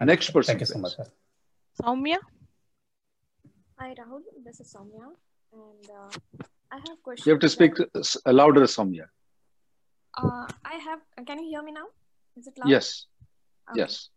Next 0.00 0.30
person. 0.30 0.52
Thank 0.52 0.60
you 0.60 0.66
so 0.66 0.78
much, 0.78 0.96
sir. 0.96 1.06
Soumya? 1.82 2.18
Hi 3.78 3.94
Rahul, 3.98 4.22
this 4.44 4.60
is 4.60 4.74
Soumya, 4.74 5.06
and 5.52 5.90
uh, 5.90 6.44
I 6.72 6.76
have 6.76 7.02
questions. 7.02 7.26
You 7.26 7.32
have 7.32 7.40
to 7.40 7.48
speak 7.48 7.74
s- 7.96 8.16
louder, 8.26 8.62
Soumya. 8.62 9.06
Uh, 10.16 10.46
I 10.64 10.74
have. 10.86 11.00
Can 11.26 11.38
you 11.42 11.48
hear 11.50 11.62
me 11.62 11.72
now? 11.72 11.86
Is 12.36 12.46
it 12.48 12.58
loud? 12.58 12.68
Yes, 12.68 13.06
Okay. 13.70 13.80
yes. 13.80 14.10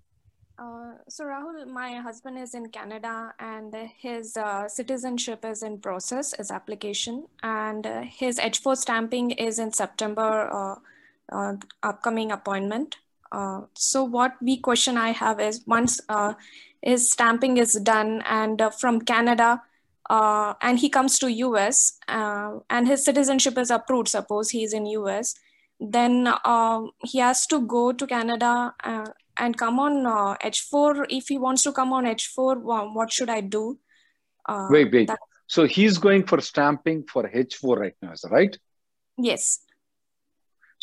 Uh, 0.59 0.93
so 1.09 1.25
Rahul, 1.25 1.65
my 1.67 1.95
husband 1.95 2.37
is 2.37 2.53
in 2.53 2.69
Canada, 2.69 3.33
and 3.39 3.75
his 3.97 4.37
uh, 4.37 4.67
citizenship 4.67 5.43
is 5.43 5.63
in 5.63 5.79
process, 5.79 6.33
his 6.37 6.51
application, 6.51 7.25
and 7.41 7.87
uh, 7.87 8.01
his 8.01 8.37
H4 8.37 8.77
stamping 8.77 9.31
is 9.31 9.57
in 9.57 9.71
September. 9.73 10.49
Uh, 10.51 10.75
uh, 11.31 11.53
upcoming 11.83 12.31
appointment. 12.31 12.97
Uh, 13.31 13.61
so 13.73 14.03
what 14.03 14.33
we 14.41 14.57
question 14.57 14.97
I 14.97 15.11
have 15.11 15.39
is 15.39 15.63
once 15.65 16.01
uh, 16.09 16.33
his 16.81 17.11
stamping 17.11 17.57
is 17.57 17.73
done 17.75 18.21
and 18.25 18.61
uh, 18.61 18.69
from 18.69 19.01
Canada 19.01 19.61
uh, 20.09 20.53
and 20.61 20.77
he 20.77 20.89
comes 20.89 21.17
to 21.19 21.31
US 21.31 21.97
uh, 22.09 22.59
and 22.69 22.87
his 22.87 23.05
citizenship 23.05 23.57
is 23.57 23.71
approved, 23.71 24.09
suppose 24.09 24.49
he's 24.49 24.73
in 24.73 24.85
US, 24.87 25.35
then 25.79 26.27
he 27.03 27.19
has 27.19 27.47
to 27.47 27.61
go 27.61 27.93
to 27.93 28.05
Canada 28.05 28.73
uh, 28.83 29.05
and 29.41 29.57
come 29.57 29.79
on 29.79 30.05
uh, 30.05 30.35
H4. 30.43 31.05
If 31.09 31.27
he 31.29 31.37
wants 31.37 31.63
to 31.63 31.71
come 31.73 31.91
on 31.93 32.05
H4, 32.05 32.93
what 32.93 33.11
should 33.11 33.29
I 33.29 33.41
do? 33.41 33.79
Uh, 34.47 34.67
Wait, 34.69 34.91
wait. 34.93 35.07
that- 35.07 35.19
So 35.55 35.61
he's 35.77 35.97
going 35.97 36.23
for 36.31 36.39
stamping 36.49 36.99
for 37.13 37.23
H4 37.29 37.77
right 37.83 37.95
now, 38.01 38.11
is 38.17 38.21
that 38.21 38.31
right? 38.39 38.53
yes, 39.29 39.43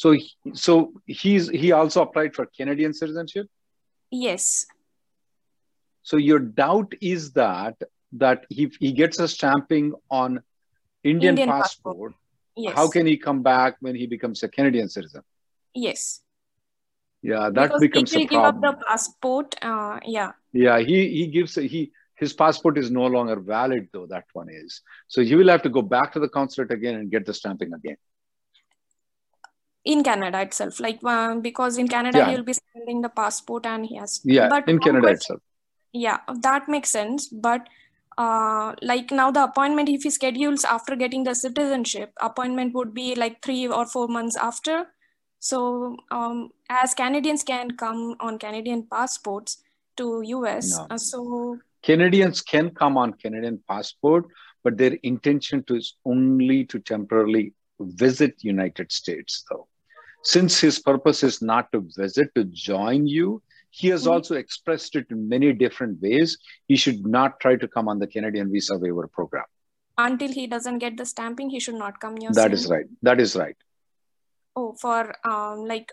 So, 0.02 0.08
so 0.64 0.72
he's 1.20 1.44
he 1.62 1.68
also 1.78 2.02
applied 2.06 2.32
for 2.38 2.44
Canadian 2.58 2.92
citizenship. 2.98 3.46
yes, 4.26 4.44
So 6.10 6.16
your 6.30 6.38
doubt 6.62 6.90
is 7.14 7.22
that 7.40 7.76
that 8.24 8.38
if 8.64 8.76
he 8.82 8.90
gets 9.00 9.16
a 9.26 9.28
stamping 9.36 9.86
on 10.20 10.30
Indian, 11.12 11.32
Indian 11.34 11.48
passport, 11.54 11.96
passport. 11.96 12.12
yes. 12.66 12.74
how 12.78 12.86
can 12.94 13.04
he 13.12 13.16
come 13.26 13.40
back 13.52 13.72
when 13.86 13.94
he 14.02 14.06
becomes 14.14 14.42
a 14.48 14.48
Canadian 14.56 14.88
citizen? 14.96 15.22
yes. 15.88 16.02
Yeah, 17.22 17.50
that 17.50 17.68
because 17.68 17.80
becomes 17.80 18.12
he 18.12 18.16
a 18.16 18.20
will 18.20 18.28
give 18.28 18.40
up 18.40 18.60
the 18.60 18.72
passport. 18.88 19.54
Uh, 19.62 19.98
yeah, 20.04 20.32
Yeah, 20.52 20.78
he 20.78 21.08
he 21.08 21.26
gives 21.26 21.54
he 21.54 21.92
his 22.16 22.32
passport 22.32 22.78
is 22.78 22.90
no 22.90 23.06
longer 23.06 23.36
valid 23.40 23.88
though 23.92 24.06
that 24.06 24.24
one 24.32 24.48
is. 24.50 24.82
So 25.08 25.22
he 25.22 25.34
will 25.34 25.48
have 25.48 25.62
to 25.62 25.68
go 25.68 25.82
back 25.82 26.12
to 26.12 26.20
the 26.20 26.28
consulate 26.28 26.70
again 26.70 26.94
and 26.96 27.10
get 27.10 27.26
the 27.26 27.34
stamping 27.34 27.72
again. 27.72 27.96
in 29.84 30.02
Canada 30.04 30.40
itself, 30.42 30.80
like 30.80 30.98
uh, 31.04 31.34
because 31.36 31.78
in 31.78 31.88
Canada 31.88 32.18
Yeah. 32.18 32.28
he 32.30 32.36
will 32.36 32.42
be 32.44 32.54
sending 32.54 33.00
the 33.00 33.08
passport 33.08 33.64
and 33.66 33.86
he 33.86 33.96
has. 33.96 34.20
Yeah, 34.24 34.48
but 34.48 34.68
in 34.68 34.78
Canada 34.78 35.08
itself. 35.08 35.40
Yeah, 35.92 36.18
that 36.42 36.68
makes 36.68 36.90
sense. 36.90 37.26
But 37.28 37.68
uh, 38.18 38.74
like 38.82 39.10
now 39.10 39.30
the 39.30 39.44
appointment, 39.44 39.88
if 39.88 40.02
he 40.02 40.10
schedules 40.10 40.64
after 40.64 40.96
getting 40.96 41.24
the 41.24 41.34
citizenship, 41.34 42.12
appointment 42.20 42.74
would 42.74 42.92
be 42.92 43.14
like 43.14 43.40
three 43.42 43.66
or 43.66 43.86
four 43.86 44.08
months 44.08 44.36
after. 44.36 44.86
So 45.38 45.96
um, 46.10 46.50
as 46.68 46.94
Canadians 46.94 47.42
can 47.42 47.70
come 47.76 48.16
on 48.20 48.38
Canadian 48.38 48.86
passports 48.90 49.62
to 49.96 50.22
US, 50.22 50.76
No. 50.78 50.86
uh, 50.90 50.98
so 50.98 51.58
Canadians 51.82 52.40
can 52.42 52.70
come 52.70 52.96
on 52.98 53.12
Canadian 53.14 53.62
passport, 53.68 54.26
but 54.64 54.76
their 54.76 54.92
intention 55.02 55.62
to 55.64 55.76
is 55.76 55.96
only 56.04 56.64
to 56.66 56.78
temporarily 56.78 57.54
visit 57.80 58.34
United 58.42 58.90
States 58.92 59.44
though. 59.50 59.66
Since 60.24 60.60
his 60.60 60.78
purpose 60.80 61.22
is 61.22 61.40
not 61.40 61.70
to 61.72 61.80
visit, 61.96 62.34
to 62.34 62.44
join 62.44 63.06
you, 63.06 63.42
he 63.70 63.88
has 63.88 64.04
Mhm. 64.06 64.10
also 64.12 64.34
expressed 64.34 64.96
it 64.96 65.06
in 65.10 65.28
many 65.28 65.52
different 65.52 66.00
ways. 66.02 66.36
He 66.66 66.76
should 66.76 67.06
not 67.06 67.38
try 67.40 67.54
to 67.56 67.68
come 67.68 67.88
on 67.88 67.98
the 68.00 68.06
Canadian 68.06 68.50
visa 68.52 68.76
waiver 68.78 69.06
program. 69.08 69.44
until 70.02 70.32
he 70.32 70.46
doesn't 70.46 70.78
get 70.78 70.96
the 70.96 71.04
stamping, 71.04 71.48
he 71.50 71.58
should 71.58 71.74
not 71.74 71.98
come. 72.02 72.16
You're 72.18 72.32
That 72.32 72.52
is 72.52 72.68
right. 72.72 72.86
That 73.02 73.20
is 73.20 73.34
right. 73.34 73.56
Oh, 74.54 74.76
for 74.82 74.98
um, 75.28 75.64
like 75.70 75.92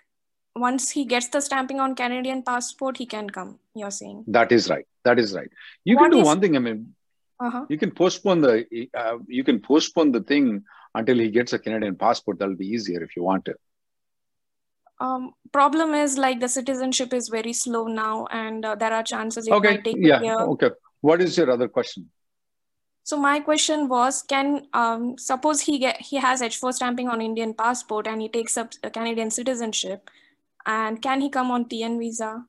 once 0.56 0.90
he 0.92 1.06
gets 1.06 1.28
the 1.28 1.42
stamping 1.42 1.80
on 1.80 1.96
Canadian 1.96 2.42
passport, 2.44 2.98
he 2.98 3.06
can 3.06 3.30
come. 3.30 3.60
You're 3.76 3.92
saying. 3.92 4.24
That 4.28 4.52
is 4.52 4.70
right. 4.70 4.86
That 5.04 5.20
is 5.20 5.34
right. 5.34 5.50
You 5.84 5.96
What 5.96 6.04
can 6.04 6.12
do 6.12 6.20
is- 6.20 6.26
one 6.26 6.40
thing. 6.42 6.56
I 6.56 6.60
mean, 6.60 6.96
Uh-huh. 7.46 7.66
you 7.70 7.78
can 7.78 7.92
postpone 7.92 8.42
the 8.42 8.54
uh, 8.98 9.18
you 9.28 9.44
can 9.44 9.60
postpone 9.60 10.12
the 10.14 10.22
thing 10.32 10.64
until 11.00 11.18
he 11.24 11.30
gets 11.38 11.52
a 11.52 11.60
Canadian 11.60 11.96
passport. 12.04 12.40
That'll 12.40 12.56
be 12.56 12.68
easier 12.76 13.04
if 13.04 13.16
you 13.18 13.24
want 13.24 13.44
to. 13.46 13.56
Um, 15.06 15.34
problem 15.52 15.94
is 15.94 16.18
like 16.18 16.40
the 16.40 16.48
citizenship 16.48 17.14
is 17.14 17.28
very 17.28 17.52
slow 17.52 17.88
now, 17.88 18.28
and 18.32 18.64
uh, 18.64 18.76
there 18.76 18.94
are 18.94 19.04
chances 19.04 19.48
it 19.50 19.54
Okay. 19.58 19.72
might 19.72 19.84
take 19.84 19.98
Yeah. 20.00 20.22
year. 20.22 20.40
Okay. 20.54 20.70
What 21.02 21.22
is 21.22 21.38
your 21.38 21.52
other 21.52 21.68
question? 21.68 22.10
So 23.04 23.18
my 23.18 23.40
question 23.42 23.90
was, 23.90 24.22
can 24.24 24.68
um, 24.74 25.18
suppose 25.18 25.60
he 25.62 25.78
get 25.80 26.00
he 26.12 26.16
has 26.28 26.42
H4 26.42 26.72
stamping 26.78 27.10
on 27.10 27.22
Indian 27.22 27.54
passport 27.54 28.08
and 28.08 28.22
he 28.22 28.30
takes 28.30 28.58
up 28.58 28.72
a 28.84 28.90
Canadian 28.90 29.30
citizenship, 29.40 30.10
and 30.66 31.02
can 31.02 31.22
he 31.22 31.30
come 31.30 31.52
on 31.52 31.66
TN 31.66 32.00
visa? 32.00 32.46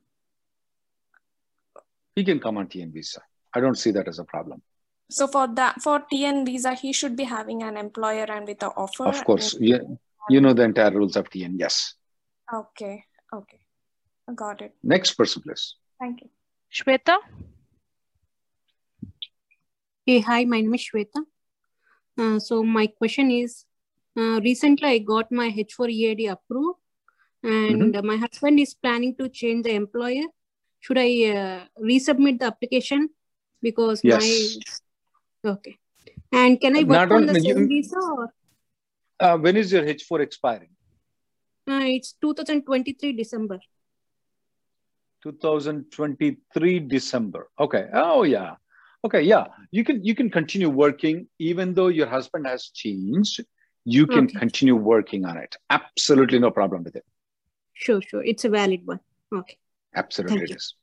He 2.15 2.25
can 2.25 2.41
come 2.41 2.57
on 2.57 2.67
TN 2.69 2.93
visa. 2.93 3.21
I 3.55 3.61
don't 3.61 3.77
see 3.79 3.91
that 3.93 4.09
as 4.09 4.19
a 4.19 4.25
problem. 4.25 4.63
So 5.11 5.29
for 5.29 5.47
that 5.55 5.81
for 5.83 6.01
TN 6.13 6.45
visa, 6.47 6.75
he 6.75 6.93
should 6.93 7.15
be 7.17 7.25
having 7.25 7.63
an 7.63 7.77
employer 7.77 8.25
and 8.25 8.47
with 8.47 8.59
the 8.59 8.69
offer. 8.69 9.05
Of 9.05 9.25
course. 9.25 9.55
and- 9.55 9.65
You, 9.65 9.99
you 10.31 10.41
know 10.41 10.53
the 10.53 10.63
entire 10.63 10.91
rules 10.91 11.17
of 11.17 11.29
TN. 11.31 11.55
Yes. 11.59 11.95
Okay. 12.53 13.05
Okay. 13.33 13.61
Got 14.35 14.63
it. 14.63 14.75
Next 14.83 15.13
person, 15.13 15.43
please. 15.43 15.77
Thank 16.01 16.23
you. 16.23 16.31
Shweta? 16.73 17.19
Hey, 20.05 20.21
hi, 20.21 20.45
my 20.45 20.61
name 20.61 20.75
is 20.75 20.89
Shweta. 20.89 21.23
Uh, 22.19 22.39
so 22.39 22.63
my 22.63 22.87
question 22.87 23.31
is, 23.31 23.65
uh, 24.17 24.41
recently 24.43 24.89
I 24.89 24.99
got 24.99 25.31
my 25.31 25.51
H4 25.51 25.91
EAD 25.91 26.27
approved 26.27 26.79
and 27.47 28.03
my 28.03 28.17
husband 28.17 28.59
is 28.61 28.75
planning 28.75 29.15
to 29.17 29.29
change 29.29 29.65
the 29.65 29.75
employer. 29.75 30.27
Should 30.81 30.99
I 30.99 31.11
uh, 31.31 31.65
resubmit 31.91 32.41
the 32.41 32.47
application? 32.47 33.09
Because 33.63 34.01
Yes. 34.05 34.23
my, 35.45 35.53
okay. 35.53 35.77
And 36.33 36.61
can 36.61 36.77
I 36.77 36.81
work 36.81 36.99
Not 36.99 37.13
on 37.13 37.23
on- 37.23 37.27
the 37.33 37.41
same 37.41 37.69
visa 37.69 37.99
or 38.19 38.27
Uh, 39.27 39.37
when 39.39 39.57
is 39.57 39.73
your 39.73 39.83
H4 39.83 40.21
expiring? 40.21 40.73
uh, 41.69 41.85
it's 41.97 42.13
2023 42.21 43.13
December? 43.21 43.59
2023 45.23 46.79
December. 46.81 47.49
Okay. 47.59 47.87
Oh 47.93 48.23
yeah. 48.25 48.57
Okay. 49.05 49.23
Yeah. 49.23 49.47
You 49.71 49.85
can 49.85 50.05
you 50.05 50.15
can 50.15 50.31
continue 50.31 50.69
working 50.69 51.29
even 51.39 51.75
though 51.75 51.89
your 51.89 52.07
husband 52.07 52.47
has 52.47 52.69
changed. 52.83 53.41
You 53.85 54.07
can 54.07 54.25
Okay. 54.27 54.39
continue 54.39 54.77
working 54.77 55.25
on 55.25 55.37
it. 55.39 55.57
Absolutely 55.71 56.39
no 56.39 56.51
problem 56.51 56.85
with 56.85 56.97
it. 56.97 57.05
Sure, 57.79 58.01
sure. 58.01 58.25
It's 58.25 58.45
a 58.45 58.49
valid 58.49 58.87
one. 58.87 59.01
Okay. 59.33 59.59
Absolutely 59.95 60.39
Thank 60.39 60.45
it 60.45 60.51
you. 60.51 60.57
is. 60.57 60.75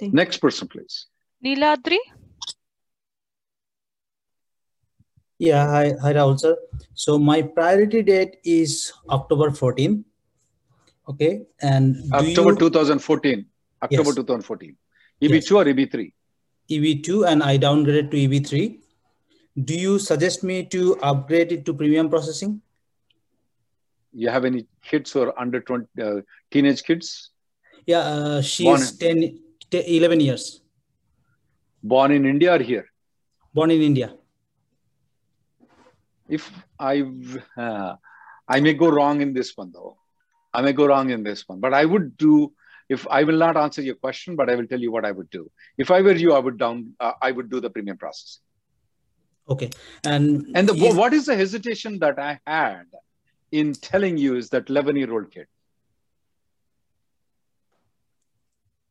Thank 0.00 0.12
you. 0.12 0.16
Next 0.16 0.38
person, 0.38 0.66
please. 0.66 1.06
Neeladri? 1.44 1.98
Yeah, 5.38 5.66
hi, 5.68 5.92
hi 6.00 6.12
Rahul 6.14 6.40
sir. 6.40 6.56
So 6.94 7.18
my 7.18 7.42
priority 7.42 8.02
date 8.02 8.38
is 8.44 8.92
October 9.10 9.50
14. 9.50 10.04
Okay, 11.08 11.42
and 11.60 11.96
October 12.12 12.52
you 12.52 12.58
2014. 12.58 13.44
October 13.82 14.08
Yes. 14.08 14.14
2014. 14.14 14.76
EB2 15.22 15.56
or 15.56 15.64
EB3? 15.64 16.12
EB2 16.70 17.28
and 17.28 17.42
I 17.42 17.58
downgraded 17.58 18.10
to 18.10 18.16
EB3. 18.16 18.78
Do 19.64 19.74
you 19.74 19.98
suggest 19.98 20.42
me 20.42 20.64
to 20.66 20.96
upgrade 21.02 21.52
it 21.52 21.64
to 21.66 21.74
premium 21.74 22.08
processing? 22.08 22.60
You 24.22 24.30
have 24.34 24.44
any 24.50 24.66
kids 24.90 25.12
who 25.12 25.20
are 25.24 25.32
under 25.38 25.60
20 25.60 25.86
uh, 26.02 26.20
teenage 26.50 26.82
kids 26.88 27.08
Yeah, 27.92 27.98
uh, 28.12 28.40
she 28.42 28.64
Born 28.64 28.80
is 28.80 28.96
10, 28.98 29.38
10, 29.70 29.82
11 29.86 30.20
years, 30.20 30.44
born 31.82 32.10
in 32.18 32.24
India 32.34 32.54
or 32.54 32.62
here? 32.70 32.86
born 33.58 33.70
in 33.70 33.82
India. 33.90 34.08
if 36.36 36.44
I 36.78 36.94
uh, 37.64 37.92
I 38.54 38.60
may 38.60 38.72
go 38.74 38.88
wrong 38.96 39.20
in 39.26 39.32
this 39.38 39.50
one 39.60 39.70
though. 39.76 39.92
I 40.58 40.62
may 40.66 40.72
go 40.72 40.86
wrong 40.90 41.10
in 41.16 41.22
this 41.28 41.42
one, 41.50 41.60
but 41.60 41.74
I 41.74 41.84
would 41.92 42.08
do 42.16 42.32
if 42.96 43.06
I 43.18 43.22
will 43.28 43.38
not 43.44 43.56
answer 43.64 43.82
your 43.82 43.94
question, 44.06 44.36
but 44.40 44.50
I 44.50 44.54
will 44.58 44.66
tell 44.72 44.80
you 44.86 44.90
what 44.96 45.04
I 45.04 45.12
would 45.18 45.30
do. 45.30 45.42
If 45.84 45.90
I 45.96 46.00
were 46.08 46.18
you, 46.24 46.32
I 46.38 46.40
would 46.48 46.58
down 46.64 46.82
uh, 46.98 47.12
I 47.28 47.30
would 47.38 47.50
do 47.54 47.60
the 47.66 47.70
premium 47.76 47.98
processing. 48.04 48.42
Okay. 49.54 49.70
And 50.04 50.24
And 50.54 50.68
the, 50.68 50.74
is- 50.74 50.94
what 51.02 51.12
is 51.20 51.26
the 51.26 51.36
hesitation 51.42 51.98
that 52.04 52.18
I 52.18 52.40
had 52.46 52.86
in 53.52 53.72
telling 53.74 54.16
you 54.16 54.36
is 54.36 54.50
that 54.50 54.68
11 54.68 54.96
year 54.96 55.12
old 55.12 55.30
kid? 55.30 55.46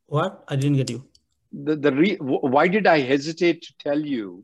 what? 0.08 0.44
I 0.48 0.56
didn't 0.56 0.78
get 0.78 0.90
you. 0.90 1.04
The, 1.52 1.76
the 1.76 1.92
re, 1.92 2.16
why 2.18 2.68
did 2.68 2.88
I 2.88 3.00
hesitate 3.00 3.62
to 3.64 3.74
tell 3.80 4.00
you 4.00 4.44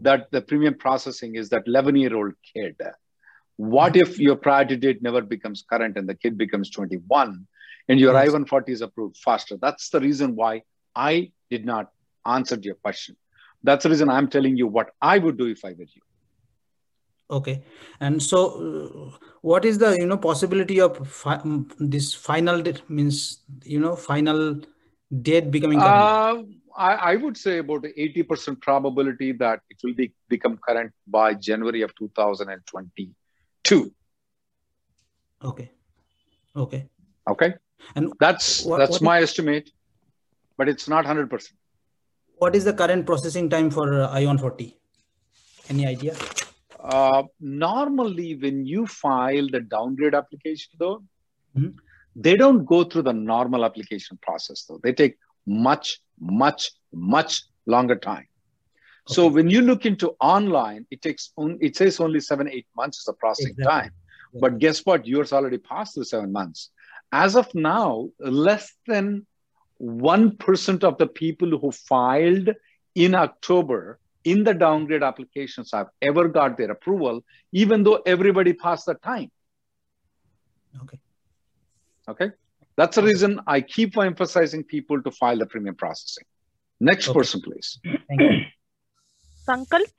that 0.00 0.30
the 0.30 0.40
premium 0.40 0.74
processing 0.74 1.34
is 1.34 1.48
that 1.50 1.64
11 1.66 1.96
year 1.96 2.14
old 2.16 2.34
kid? 2.54 2.76
What 3.56 3.96
if 3.96 4.18
your 4.18 4.36
priority 4.36 4.76
date 4.76 5.02
never 5.02 5.20
becomes 5.20 5.62
current 5.62 5.96
and 5.96 6.08
the 6.08 6.14
kid 6.14 6.38
becomes 6.38 6.70
21 6.70 7.46
and 7.88 8.00
your 8.00 8.14
Yes. 8.14 8.34
I-140 8.34 8.68
is 8.68 8.80
approved 8.80 9.16
faster? 9.18 9.56
That's 9.60 9.90
the 9.90 10.00
reason 10.00 10.36
why 10.36 10.62
I 10.94 11.32
did 11.50 11.66
not 11.66 11.90
answer 12.26 12.58
your 12.60 12.76
question. 12.76 13.16
That's 13.62 13.82
the 13.82 13.90
reason 13.90 14.08
I'm 14.08 14.28
telling 14.28 14.56
you 14.56 14.66
what 14.66 14.90
I 15.02 15.18
would 15.18 15.36
do 15.36 15.46
if 15.46 15.64
I 15.64 15.72
were 15.72 15.90
you. 15.94 16.02
Okay. 17.30 17.62
And 18.00 18.22
so, 18.22 18.38
uh, 18.60 19.10
what 19.42 19.64
is 19.64 19.78
the 19.78 19.96
you 19.98 20.06
know 20.06 20.16
possibility 20.18 20.80
of 20.80 20.96
fi- 21.08 21.38
mm, 21.38 21.70
this 21.78 22.12
final 22.12 22.60
date 22.60 22.82
means 22.90 23.40
you 23.64 23.78
know 23.80 23.94
final 23.96 24.60
date 25.22 25.50
becoming 25.50 25.80
current? 25.80 26.02
Uh, 26.02 26.42
I, 26.76 26.94
I 27.12 27.16
would 27.16 27.36
say 27.36 27.58
about 27.58 27.82
80% 27.82 28.60
probability 28.60 29.32
that 29.32 29.60
it 29.70 29.76
will 29.84 29.94
be 29.94 30.12
become 30.28 30.56
current 30.66 30.92
by 31.06 31.34
January 31.34 31.82
of 31.82 31.94
2022. 31.96 33.92
Okay. 35.44 35.70
Okay. 36.56 36.86
Okay. 37.28 37.54
And 37.94 38.12
That's 38.20 38.64
what- 38.64 38.78
that's 38.78 38.92
what 38.92 39.02
my 39.02 39.20
estimate, 39.20 39.70
but 40.56 40.68
it's 40.68 40.88
not 40.88 41.04
100%. 41.04 41.52
what 42.42 42.54
is 42.56 42.64
the 42.64 42.72
current 42.72 43.04
processing 43.06 43.48
time 43.50 43.70
for 43.70 43.86
uh, 44.02 44.10
I-140? 44.18 44.74
Any 45.68 45.86
idea? 45.86 46.14
Uh, 46.90 47.22
normally, 47.40 48.34
when 48.36 48.66
you 48.66 48.86
file 48.86 49.48
the 49.48 49.60
downgrade 49.60 50.14
application, 50.14 50.72
though, 50.78 51.02
Mhm. 51.56 51.74
they 52.16 52.36
don't 52.36 52.64
go 52.64 52.82
through 52.84 53.02
the 53.02 53.12
normal 53.12 53.64
application 53.64 54.18
process, 54.22 54.64
though. 54.64 54.80
They 54.82 54.92
take 54.92 55.16
much, 55.46 56.00
much, 56.18 56.72
much 56.92 57.44
longer 57.66 57.96
time. 57.96 58.26
So 59.06 59.26
when 59.28 59.48
you 59.50 59.60
look 59.62 59.86
into 59.86 60.10
online, 60.20 60.86
it 60.90 61.02
takes 61.02 61.32
on, 61.36 61.58
it 61.60 61.76
says 61.76 62.00
only 62.00 62.20
seven, 62.20 62.48
eight 62.48 62.66
months 62.76 62.98
is 62.98 63.04
the 63.04 63.12
processing 63.14 63.52
Exactly. 63.52 63.90
time. 63.90 63.92
But 64.40 64.58
guess 64.58 64.84
what? 64.86 65.06
Yours 65.06 65.32
already 65.32 65.58
passed 65.58 65.96
the 65.96 66.04
seven 66.04 66.30
months. 66.32 66.70
As 67.12 67.34
of 67.34 67.52
now, 67.54 68.10
less 68.20 68.72
than 68.86 69.26
1% 69.78 70.84
of 70.84 70.98
the 70.98 71.06
people 71.06 71.58
who 71.58 71.72
filed 71.72 72.50
in 72.94 73.14
October 73.14 73.98
in 74.24 74.44
the 74.44 74.54
downgrade 74.54 75.02
applications 75.02 75.70
have 75.72 75.88
ever 76.02 76.28
got 76.28 76.56
their 76.56 76.70
approval, 76.70 77.24
even 77.52 77.82
though 77.82 78.00
everybody 78.06 78.52
passed 78.52 78.86
the 78.86 78.94
time. 78.94 79.30
Okay. 80.82 80.98
Okay. 82.08 82.30
That's 82.76 82.96
the 82.96 83.02
reason 83.02 83.40
I 83.46 83.60
keep 83.60 83.96
emphasizing 83.96 84.64
people 84.64 85.02
to 85.02 85.10
file 85.10 85.38
the 85.38 85.46
premium 85.46 85.74
processing. 85.74 86.24
Next 86.80 87.08
Okay. 87.08 87.18
person, 87.18 87.40
please. 87.42 87.78
Thank 88.08 88.20
you. 88.20 88.44
Sankalp? 89.46 89.92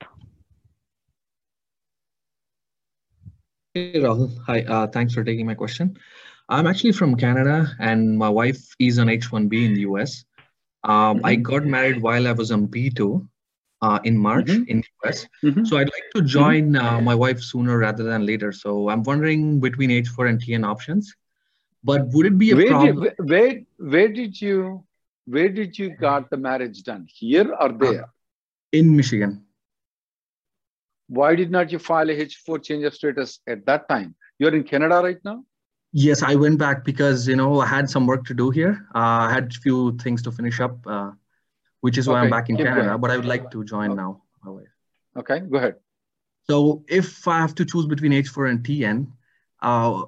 Hey 3.73 3.93
Rahul, 3.95 4.37
hi. 4.45 4.61
Uh, 4.63 4.87
thanks 4.87 5.13
for 5.13 5.23
taking 5.23 5.45
my 5.45 5.53
question. 5.53 5.97
I'm 6.49 6.67
actually 6.67 6.91
from 6.91 7.15
Canada, 7.15 7.71
and 7.79 8.17
my 8.17 8.27
wife 8.27 8.75
is 8.79 8.99
on 8.99 9.07
H-1B 9.07 9.65
in 9.65 9.73
the 9.73 9.81
US. 9.81 10.25
Um, 10.83 11.21
I 11.23 11.35
got 11.35 11.65
married 11.65 12.01
while 12.01 12.27
I 12.27 12.33
was 12.33 12.51
on 12.51 12.67
B2 12.67 13.25
uh, 13.81 13.99
in 14.03 14.17
March 14.17 14.47
Mhm. 14.49 14.67
in 14.67 14.77
the 14.81 14.89
US. 15.03 15.27
Mhm. 15.43 15.65
So 15.67 15.77
I'd 15.77 15.91
like 15.97 16.09
to 16.15 16.21
join 16.21 16.75
uh, 16.75 16.99
my 17.01 17.15
wife 17.15 17.41
sooner 17.41 17.77
rather 17.77 18.03
than 18.03 18.25
later. 18.25 18.51
So 18.51 18.89
I'm 18.89 19.03
wondering 19.03 19.59
between 19.59 19.91
H4 19.91 20.27
and 20.29 20.39
TN 20.41 20.63
options. 20.63 21.15
But 21.83 22.07
would 22.13 22.25
it 22.27 22.37
be 22.37 22.51
a 22.51 22.55
Where 22.55 22.67
problem? 22.67 23.03
did, 23.03 23.29
where, 23.29 23.61
where 23.77 24.07
did 24.09 24.39
you 24.41 24.83
where 25.25 25.49
did 25.49 25.77
you 25.77 25.89
got 25.91 26.29
the 26.29 26.37
marriage 26.37 26.83
done? 26.83 27.07
Here 27.07 27.53
or 27.59 27.69
there? 27.71 28.05
in 28.71 28.95
Michigan. 28.95 29.43
Why 31.07 31.35
did 31.35 31.51
not 31.51 31.71
you 31.71 31.79
file 31.79 32.09
a 32.09 32.13
H4 32.13 32.63
change 32.63 32.83
of 32.85 32.93
status 32.93 33.39
at 33.47 33.65
that 33.65 33.87
time? 33.89 34.15
You're 34.39 34.55
in 34.55 34.63
Canada 34.63 35.01
right 35.03 35.19
now? 35.23 35.43
Yes, 35.93 36.23
I 36.23 36.35
went 36.35 36.57
back 36.57 36.85
because 36.85 37.27
you 37.27 37.35
know 37.35 37.59
I 37.59 37.65
had 37.65 37.89
some 37.89 38.05
work 38.07 38.25
to 38.25 38.33
do 38.33 38.49
here. 38.49 38.87
Uh, 38.95 39.27
I 39.27 39.31
had 39.33 39.51
a 39.51 39.59
few 39.65 39.97
things 39.97 40.21
to 40.23 40.31
finish 40.31 40.59
up, 40.61 40.77
uh, 40.87 41.11
which 41.81 41.97
is 41.97 42.07
why 42.07 42.19
I'm 42.19 42.25
Okay, 42.25 42.31
back 42.31 42.49
in 42.49 42.57
keep 42.57 42.65
Canada. 42.65 42.87
going. 42.89 43.01
But 43.01 43.11
I 43.11 43.17
would 43.17 43.25
like 43.25 43.51
to 43.51 43.63
join 43.63 43.95
now. 43.95 44.21
My 44.43 44.51
wife. 44.51 44.73
Okay, 45.17 45.39
go 45.41 45.57
ahead. 45.57 45.75
So 46.49 46.83
if 46.87 47.27
I 47.27 47.39
have 47.39 47.53
to 47.55 47.65
choose 47.65 47.85
between 47.85 48.11
H4 48.13 48.49
and 48.49 48.63
TN, 48.63 49.07
uh, 49.61 50.05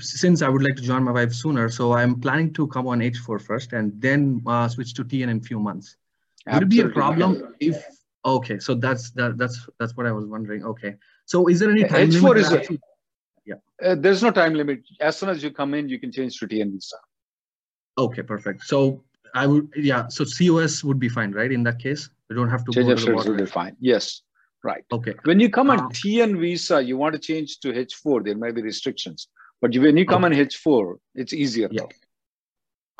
since 0.00 0.42
I 0.42 0.48
would 0.48 0.62
like 0.62 0.76
to 0.76 0.82
join 0.82 1.02
my 1.04 1.12
wife 1.12 1.32
sooner, 1.32 1.68
so 1.70 1.92
I'm 1.92 2.20
planning 2.20 2.52
to 2.54 2.66
come 2.68 2.86
on 2.86 3.00
H4 3.00 3.40
first 3.40 3.72
and 3.72 3.98
then 4.00 4.42
uh, 4.46 4.68
switch 4.68 4.92
to 4.94 5.04
TN 5.04 5.30
in 5.30 5.38
a 5.38 5.40
few 5.40 5.58
months. 5.58 5.96
Would 6.52 6.64
it 6.64 6.68
be 6.68 6.80
a 6.80 6.88
problem 6.88 7.54
if? 7.60 7.76
Okay, 8.22 8.58
so 8.58 8.74
that's 8.74 9.10
that, 9.12 9.38
that's 9.38 9.66
that's 9.78 9.96
what 9.96 10.04
I 10.06 10.12
was 10.12 10.26
wondering. 10.26 10.62
Okay, 10.64 10.96
so 11.24 11.48
is 11.48 11.58
there 11.60 11.70
any 11.70 11.84
time 11.84 12.10
H4 12.10 12.22
limit? 12.22 12.36
is 12.38 12.52
a- 12.52 12.78
Uh, 13.82 13.94
there's 13.94 14.22
no 14.22 14.30
time 14.30 14.52
limit. 14.52 14.80
As 15.00 15.16
soon 15.16 15.30
as 15.30 15.42
you 15.42 15.50
come 15.50 15.72
in, 15.72 15.88
you 15.88 15.98
can 15.98 16.12
change 16.12 16.38
to 16.40 16.46
TN 16.46 16.70
visa. 16.72 16.96
Okay, 17.96 18.22
perfect. 18.22 18.62
So 18.72 19.02
I 19.34 19.46
would, 19.46 19.68
yeah. 19.76 20.08
So 20.08 20.24
COS 20.24 20.84
would 20.84 20.98
be 20.98 21.08
fine, 21.08 21.32
right? 21.32 21.50
In 21.50 21.62
that 21.64 21.78
case, 21.78 22.10
we 22.28 22.36
don't 22.36 22.50
have 22.50 22.64
to 22.64 22.72
Change 22.72 22.86
go 22.86 22.94
to 22.94 22.96
the 22.96 23.00
status 23.00 23.26
will 23.26 23.46
fine. 23.46 23.76
Yes, 23.80 24.22
right. 24.62 24.84
Okay. 24.92 25.14
When 25.24 25.40
you 25.40 25.50
come 25.50 25.70
on 25.70 25.80
Uh, 25.80 25.88
TN 25.88 26.40
visa, 26.40 26.82
you 26.82 26.96
want 26.96 27.12
to 27.14 27.18
change 27.18 27.60
to 27.60 27.72
H4, 27.72 28.24
there 28.24 28.36
may 28.36 28.50
be 28.52 28.62
restrictions. 28.62 29.28
But 29.60 29.76
when 29.76 29.96
you 29.96 30.06
come 30.06 30.24
on 30.24 30.32
H4, 30.32 30.96
it's 31.14 31.32
easier. 31.32 31.68
Yeah. 31.70 31.82
though. 31.82 31.90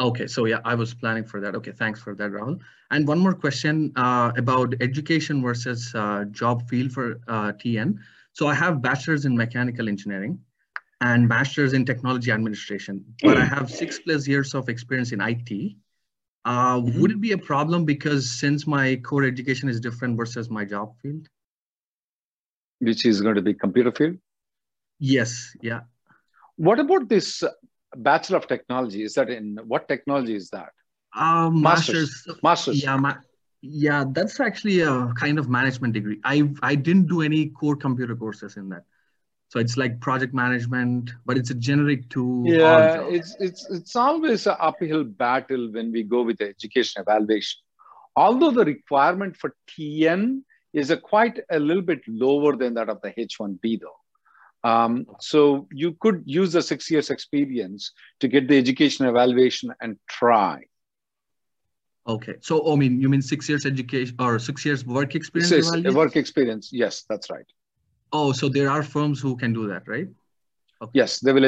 Okay, 0.01 0.27
so 0.27 0.47
yeah, 0.47 0.61
I 0.65 0.75
was 0.75 0.95
planning 0.95 1.25
for 1.25 1.41
that. 1.41 1.55
Okay, 1.55 1.73
thanks 1.73 2.01
for 2.01 2.15
that, 2.15 2.31
Rahul. 2.31 2.59
And 2.91 3.07
one 3.07 3.19
more 3.19 3.35
question 3.35 3.93
uh, 3.97 4.33
about 4.37 4.75
education 4.81 5.43
versus 5.43 5.93
uh, 5.95 6.25
job 6.31 6.69
field 6.69 6.93
for 6.93 7.21
uh, 7.29 7.53
TN. 7.53 7.99
So 8.33 8.47
I 8.47 8.55
have 8.55 8.81
bachelor's 8.81 9.27
in 9.27 9.37
mechanical 9.37 9.89
engineering 9.89 10.41
and 11.03 11.29
master's 11.29 11.73
in 11.73 11.85
technology 11.85 12.31
administration, 12.31 13.05
but 13.23 13.37
I 13.37 13.45
have 13.57 13.71
six 13.71 13.99
plus 13.99 14.27
years 14.27 14.55
of 14.55 14.69
experience 14.69 15.13
in 15.13 15.21
IT. 15.21 15.77
Uh, 16.45 16.81
Would 16.83 17.11
it 17.11 17.21
be 17.21 17.33
a 17.33 17.39
problem 17.39 17.85
because 17.85 18.31
since 18.31 18.67
my 18.67 18.97
core 18.97 19.25
education 19.25 19.69
is 19.69 19.79
different 19.79 20.17
versus 20.17 20.49
my 20.49 20.65
job 20.65 20.95
field? 21.03 21.27
Which 22.79 23.05
is 23.05 23.21
going 23.21 23.35
to 23.35 23.43
be 23.43 23.53
computer 23.53 23.93
field. 23.93 24.17
Yes, 24.99 25.55
yeah. 25.61 25.81
What 26.57 26.81
about 26.81 27.09
this 27.09 27.43
uh, 27.43 27.51
Bachelor 27.97 28.39
of 28.39 28.47
Technology? 28.47 29.03
Is 29.03 29.15
that 29.15 29.29
in 29.29 29.59
what 29.67 29.89
technology 29.89 30.35
is 30.35 30.49
that? 30.51 30.71
Um, 31.15 31.61
Masters. 31.61 32.25
master's. 32.27 32.43
Masters. 32.43 32.83
Yeah, 32.83 32.97
ma- 32.97 33.17
yeah, 33.63 34.05
that's 34.11 34.41
actually 34.41 34.81
a 34.81 35.13
kind 35.15 35.39
of 35.39 35.49
management 35.49 35.93
degree. 35.93 36.21
I 36.25 36.51
I 36.63 36.75
didn't 36.75 37.09
do 37.09 37.21
any 37.21 37.49
core 37.49 37.77
computer 37.77 38.17
courses 38.17 38.57
in 38.57 38.69
that, 38.71 38.85
so 39.51 39.59
it's 39.59 39.77
like 39.77 40.01
project 40.01 40.33
management, 40.33 41.11
but 41.27 41.37
it's 41.37 41.51
a 41.51 41.57
generic 41.57 42.09
to 42.11 42.45
Yeah, 42.47 43.09
it's 43.09 43.35
it's 43.41 43.69
it's 43.69 43.97
always 43.97 44.47
an 44.47 44.55
uphill 44.61 45.03
battle 45.03 45.73
when 45.73 45.91
we 45.91 46.05
go 46.05 46.23
with 46.23 46.39
the 46.39 46.49
education 46.49 47.03
evaluation. 47.03 47.59
Although 48.15 48.53
the 48.53 48.65
requirement 48.65 49.37
for 49.37 49.57
TN 49.67 50.43
is 50.73 50.91
a 50.91 50.97
quite 50.97 51.41
a 51.51 51.59
little 51.59 51.83
bit 51.83 52.01
lower 52.07 52.55
than 52.55 52.75
that 52.75 52.89
of 52.89 53.01
the 53.03 53.11
H1B 53.11 53.81
though. 53.81 53.99
Um, 54.63 55.07
so 55.19 55.67
you 55.73 55.97
could 56.01 56.23
use 56.27 56.53
the 56.53 56.63
six 56.63 56.89
years 56.89 57.11
experience 57.11 57.91
to 58.21 58.29
get 58.29 58.47
the 58.47 58.57
education 58.57 59.09
evaluation 59.09 59.75
and 59.81 59.99
try. 60.09 60.61
Okay, 62.07 62.35
so 62.41 62.73
I 62.73 62.77
mean, 62.77 63.01
you 63.01 63.09
mean 63.09 63.23
six 63.23 63.49
years 63.49 63.67
education 63.67 64.15
or 64.21 64.39
six 64.39 64.65
years 64.65 64.87
work 64.87 65.17
experience? 65.17 65.51
evaluation? 65.51 65.95
work 65.95 66.15
experience. 66.15 66.71
Yes, 66.73 67.05
that's 67.09 67.31
right. 67.31 67.47
Oh, 68.13 68.33
so 68.33 68.49
there 68.49 68.71
are 68.71 68.83
firms 68.83 69.21
who 69.21 69.37
can 69.37 69.53
do 69.53 69.67
that, 69.69 69.89
right? 69.89 70.09
Yes, 70.93 71.21
they 71.21 71.33
will 71.33 71.45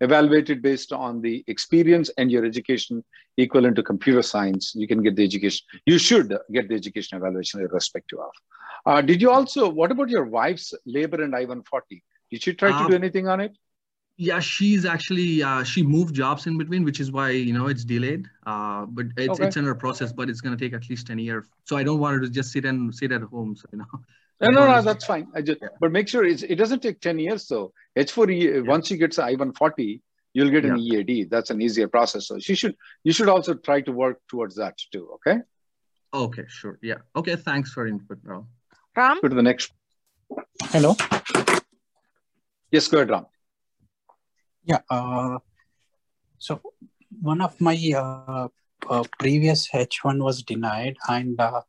evaluate 0.00 0.50
it 0.50 0.62
based 0.62 0.92
on 0.92 1.20
the 1.20 1.44
experience 1.46 2.10
and 2.18 2.30
your 2.30 2.44
education 2.44 3.04
equivalent 3.36 3.76
to 3.76 3.82
computer 3.82 4.22
science. 4.22 4.72
You 4.74 4.88
can 4.88 5.02
get 5.02 5.16
the 5.16 5.22
education. 5.24 5.64
You 5.86 5.98
should 5.98 6.34
get 6.52 6.68
the 6.68 6.74
education 6.74 7.18
evaluation 7.18 7.60
irrespective 7.60 8.18
of. 8.18 8.30
Uh, 8.86 9.00
did 9.02 9.20
you 9.22 9.30
also, 9.30 9.68
what 9.68 9.92
about 9.92 10.08
your 10.08 10.24
wife's 10.24 10.72
labor 10.86 11.22
and 11.22 11.34
I-140? 11.36 12.02
Did 12.30 12.42
she 12.42 12.54
try 12.54 12.72
to 12.72 12.84
Uh, 12.84 12.86
do 12.86 12.94
anything 12.94 13.28
on 13.28 13.40
it? 13.40 13.56
Yeah, 14.16 14.38
she's 14.38 14.84
actually 14.84 15.42
uh, 15.42 15.64
she 15.64 15.82
moved 15.82 16.14
jobs 16.14 16.46
in 16.46 16.56
between, 16.56 16.84
which 16.84 17.00
is 17.00 17.10
why 17.10 17.30
you 17.30 17.52
know 17.52 17.66
it's 17.66 17.84
delayed. 17.84 18.28
Uh, 18.46 18.86
but 18.86 19.06
it's 19.16 19.40
Okay. 19.40 19.46
it's 19.46 19.56
in 19.56 19.64
her 19.64 19.74
process, 19.74 20.12
but 20.12 20.30
it's 20.30 20.40
gonna 20.40 20.56
take 20.56 20.72
at 20.72 20.88
least 20.88 21.10
an 21.10 21.18
year. 21.18 21.44
So 21.64 21.76
I 21.76 21.82
don't 21.82 21.98
want 21.98 22.14
her 22.14 22.20
to 22.20 22.30
just 22.30 22.52
sit 22.52 22.64
and 22.64 22.94
sit 22.94 23.10
at 23.12 23.22
home. 23.22 23.56
So 23.56 23.66
you 23.72 23.78
know. 23.78 23.86
No, 24.40 24.50
no, 24.50 24.66
no, 24.66 24.82
that's 24.82 25.04
fine. 25.04 25.28
I 25.34 25.42
just, 25.42 25.60
but 25.80 25.92
make 25.92 26.08
sure 26.08 26.24
it's, 26.24 26.42
it 26.42 26.56
doesn't 26.56 26.82
take 26.82 27.00
10 27.00 27.18
years 27.18 27.46
though. 27.46 27.72
H4, 27.96 28.66
once 28.66 28.88
she 28.88 28.96
gets 28.96 29.18
I-140, 29.18 30.00
you'll 30.32 30.50
get 30.50 30.64
an 30.64 30.78
EAD. 30.78 31.30
That's 31.30 31.50
an 31.50 31.62
easier 31.62 31.88
process. 31.88 32.26
So 32.26 32.38
she 32.38 32.54
should, 32.54 32.76
you 33.04 33.12
should 33.12 33.28
also 33.28 33.54
try 33.54 33.80
to 33.82 33.92
work 33.92 34.20
towards 34.28 34.56
that 34.56 34.76
too. 34.92 35.08
Okay. 35.14 35.40
Okay, 36.12 36.44
sure. 36.48 36.78
Yeah. 36.82 36.98
Okay. 37.16 37.36
Thanks 37.36 37.72
for 37.72 37.86
input, 37.86 38.22
Rahul. 38.24 38.46
Ram? 38.96 39.18
Go 39.20 39.28
to 39.28 39.34
the 39.34 39.42
next. 39.42 39.72
Hello. 40.62 40.96
Yes, 42.70 42.88
go 42.88 42.98
ahead, 42.98 43.10
Ram. 43.10 43.26
Yeah. 44.64 44.80
Uh, 44.88 45.38
so 46.38 46.60
one 47.20 47.40
of 47.40 47.60
my 47.60 47.76
uh, 47.96 48.48
uh, 48.88 49.04
previous 49.18 49.68
H1 49.68 50.22
was 50.22 50.42
denied, 50.42 50.96
and 51.08 51.40
uh, 51.40 51.62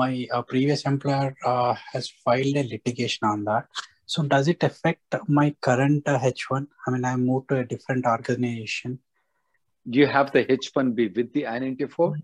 my 0.00 0.26
uh, 0.32 0.42
previous 0.42 0.82
employer 0.92 1.34
uh, 1.44 1.74
has 1.92 2.08
filed 2.24 2.56
a 2.62 2.64
litigation 2.74 3.26
on 3.32 3.44
that. 3.44 3.66
So 4.06 4.22
does 4.22 4.48
it 4.48 4.62
affect 4.62 5.14
my 5.26 5.54
current 5.60 6.06
uh, 6.06 6.18
H1? 6.18 6.66
I 6.86 6.90
mean, 6.90 7.04
I 7.04 7.16
moved 7.16 7.48
to 7.50 7.58
a 7.58 7.64
different 7.64 8.06
organization. 8.06 9.00
Do 9.90 9.98
you 9.98 10.06
have 10.06 10.32
the 10.32 10.44
H1B 10.44 11.16
with 11.16 11.32
the 11.32 11.46
I-94? 11.46 12.16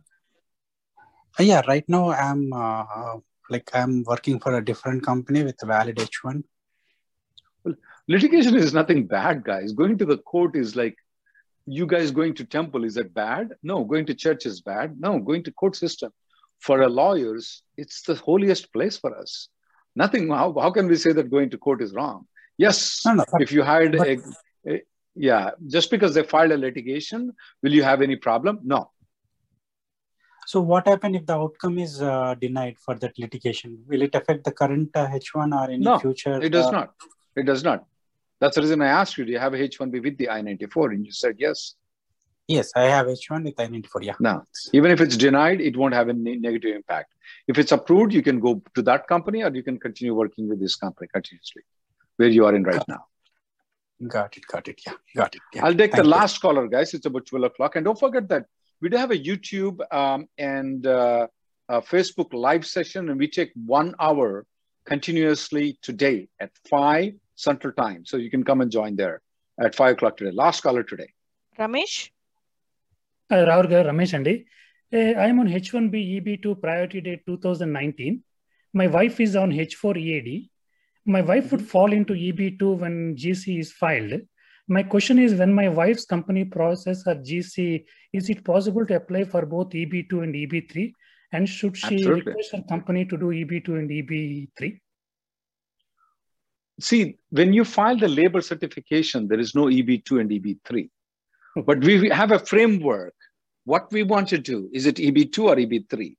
Uh, 1.39 1.43
yeah, 1.43 1.63
right 1.67 1.87
now 1.89 2.11
I'm 2.11 2.53
uh, 2.53 3.17
like 3.51 3.71
I'm 3.75 4.05
working 4.05 4.39
for 4.39 4.57
a 4.57 4.65
different 4.65 5.05
company 5.05 5.43
with 5.43 5.63
a 5.63 5.67
valid 5.67 5.97
H1. 5.97 6.43
Well, 7.65 7.75
litigation 8.09 8.57
is 8.57 8.73
nothing 8.73 9.07
bad, 9.07 9.45
guys. 9.45 9.73
Going 9.73 9.99
to 9.99 10.07
the 10.07 10.19
court 10.19 10.57
is 10.57 10.77
like 10.77 10.97
you 11.67 11.87
guys 11.87 12.11
going 12.11 12.35
to 12.35 12.45
temple. 12.45 12.85
Is 12.85 12.95
that 12.95 13.13
bad? 13.15 13.55
No. 13.63 13.85
Going 13.85 14.07
to 14.07 14.15
church 14.15 14.47
is 14.47 14.61
bad. 14.61 15.01
No. 15.01 15.19
Going 15.19 15.43
to 15.45 15.53
court 15.53 15.77
system 15.77 16.13
for 16.65 16.81
a 16.83 16.89
lawyers, 16.89 17.63
it's 17.77 18.03
the 18.09 18.15
holiest 18.15 18.73
place 18.73 18.97
for 18.97 19.17
us. 19.23 19.49
Nothing. 19.95 20.29
How, 20.31 20.49
how 20.65 20.71
can 20.71 20.87
we 20.89 20.97
say 20.97 21.13
that 21.13 21.31
going 21.31 21.51
to 21.51 21.59
court 21.59 21.83
is 21.83 21.93
wrong? 21.93 22.27
Yes. 22.57 23.03
No, 23.05 23.15
no, 23.15 23.25
but- 23.31 23.43
if 23.43 23.53
you 23.53 23.63
hired 23.63 23.97
but- 23.99 24.09
a, 24.09 24.19
a 24.73 24.83
yeah, 25.15 25.51
just 25.77 25.91
because 25.91 26.15
they 26.15 26.25
filed 26.25 26.53
a 26.53 26.57
litigation, 26.57 27.33
will 27.63 27.75
you 27.79 27.85
have 27.91 28.01
any 28.03 28.17
problem? 28.17 28.59
No. 28.65 28.91
So 30.47 30.61
what 30.61 30.89
happens 30.89 31.17
if 31.19 31.27
the 31.27 31.35
outcome 31.35 31.79
is 31.79 32.03
uh, 32.03 32.35
denied 32.35 32.77
for 32.85 32.95
that 32.97 33.19
litigation? 33.19 33.79
Will 33.87 34.03
it 34.03 34.15
affect 34.15 34.45
the 34.45 34.53
current 34.53 34.91
uh, 34.95 35.07
H1 35.09 35.55
or 35.59 35.71
any 35.71 35.85
No, 35.85 35.99
future? 35.99 36.43
It 36.43 36.51
does 36.51 36.67
uh, 36.67 36.71
not. 36.79 36.95
It 37.37 37.47
does 37.47 37.63
not. 37.63 37.85
That's 38.41 38.57
the 38.57 38.63
reason 38.63 38.83
I 38.83 38.89
asked 38.89 39.17
you, 39.17 39.25
do 39.25 39.33
you 39.33 39.39
have 39.39 39.55
a 39.55 39.59
H1B 39.69 40.03
with 40.03 40.19
the 40.19 40.29
I-94? 40.29 40.95
And 40.95 41.07
you 41.07 41.13
said 41.13 41.37
yes. 41.39 41.77
Yes, 42.47 42.73
I 42.77 42.83
have 42.83 43.07
H1 43.07 43.45
with 43.45 43.59
I-94. 43.59 44.03
Yeah. 44.03 44.13
Now, 44.21 44.45
even 44.73 44.91
if 44.91 45.01
it's 45.01 45.17
denied, 45.17 45.63
it 45.63 45.77
won't 45.77 45.95
have 45.95 46.11
any 46.11 46.37
negative 46.37 46.77
impact. 46.77 47.15
If 47.49 47.59
it's 47.59 47.73
approved, 47.73 48.13
you 48.13 48.23
can 48.23 48.39
go 48.39 48.63
to 48.75 48.83
that 48.83 49.07
company 49.07 49.43
or 49.43 49.51
you 49.55 49.63
can 49.63 49.79
continue 49.79 50.15
working 50.15 50.49
with 50.49 50.61
this 50.61 50.77
company 50.77 51.09
continuously, 51.13 51.63
where 52.17 52.29
you 52.29 52.45
are 52.45 52.55
in 52.55 52.65
right 52.65 52.87
now. 52.87 53.07
Got 54.07 54.37
it. 54.37 54.47
Got 54.47 54.69
it. 54.69 54.83
Yeah. 54.87 54.93
Got 55.17 55.35
it. 55.37 55.43
Yeah. 55.55 55.65
I'll 55.65 55.75
take 55.75 55.93
the 55.93 55.99
Thank 55.99 56.07
you. 56.07 56.11
last 56.11 56.41
caller, 56.43 56.69
guys. 56.69 56.93
It's 56.93 57.07
about 57.07 57.25
12 57.25 57.45
o'clock. 57.45 57.77
And 57.77 57.85
don't 57.85 57.99
forget 57.99 58.29
that 58.29 58.45
we 58.83 58.91
do 58.91 58.99
have 58.99 59.11
a 59.11 59.19
YouTube 59.19 59.81
um, 59.91 60.29
and 60.37 60.87
uh, 60.87 61.27
a 61.69 61.81
Facebook 61.81 62.35
live 62.35 62.67
session, 62.67 63.09
and 63.09 63.19
we 63.19 63.29
take 63.29 63.53
one 63.55 63.95
hour 63.99 64.45
continuously 64.85 65.79
today 65.81 66.29
at 66.39 66.51
5 66.69 67.15
Central 67.37 67.73
Time. 67.73 68.05
So 68.05 68.19
you 68.19 68.31
can 68.31 68.45
come 68.45 68.61
and 68.61 68.71
join 68.71 68.97
there 68.97 69.23
at 69.59 69.75
5 69.75 69.95
o'clock 69.95 70.19
today. 70.19 70.33
Last 70.33 70.61
caller 70.61 70.83
today. 70.83 71.09
Ramesh? 71.59 72.11
Uh, 73.31 73.37
Rahul 73.37 73.69
garu, 73.69 73.87
Ramesh. 73.87 74.45
Uh, 74.93 75.19
I 75.19 75.27
am 75.29 75.41
on 75.41 75.49
H1B 75.49 76.21
EB2 76.21 76.61
priority 76.61 77.01
date 77.01 77.25
2019. 77.27 78.23
My 78.75 78.87
wife 78.87 79.19
is 79.21 79.35
on 79.35 79.51
H4 79.51 79.97
EAD. 79.97 80.51
My 81.07 81.23
wife 81.23 81.51
would 81.53 81.67
fall 81.67 81.93
into 81.93 82.13
EB2 82.13 82.79
when 82.79 83.17
GC 83.17 83.59
is 83.59 83.73
filed. 83.73 84.21
My 84.69 84.83
question 84.83 85.19
is 85.19 85.35
when 85.35 85.53
my 85.53 85.69
wife's 85.69 86.05
company 86.05 86.45
process 86.45 87.05
her 87.05 87.17
GC, 87.17 87.85
is 88.13 88.31
it 88.31 88.45
possible 88.45 88.87
to 88.87 88.97
apply 88.97 89.25
for 89.25 89.45
both 89.47 89.71
EB2 89.71 90.23
and 90.23 90.35
EB3? 90.35 90.93
And 91.33 91.49
should 91.49 91.77
she 91.77 91.97
Absolutely. 91.97 92.33
request 92.33 92.53
her 92.53 92.63
company 92.69 93.05
to 93.07 93.17
do 93.17 93.27
EB2 93.27 93.69
and 93.79 93.91
EB3? 93.91 94.81
See, 96.81 97.19
when 97.31 97.53
you 97.53 97.65
file 97.65 97.97
the 97.97 98.09
labor 98.09 98.41
certification, 98.41 99.29
there 99.29 99.41
is 99.41 99.55
no 99.55 99.65
EB2 99.65 100.21
and 100.21 100.31
EB3. 100.31 100.91
But 101.67 101.85
we 101.85 102.09
have 102.09 102.33
a 102.33 102.39
framework. 102.39 103.15
What 103.65 103.91
we 103.93 104.03
want 104.03 104.29
to 104.29 104.39
do, 104.39 104.69
is 104.73 104.87
it 104.87 104.97
EB2 104.97 105.39
or 105.39 105.57
EB3? 105.57 106.17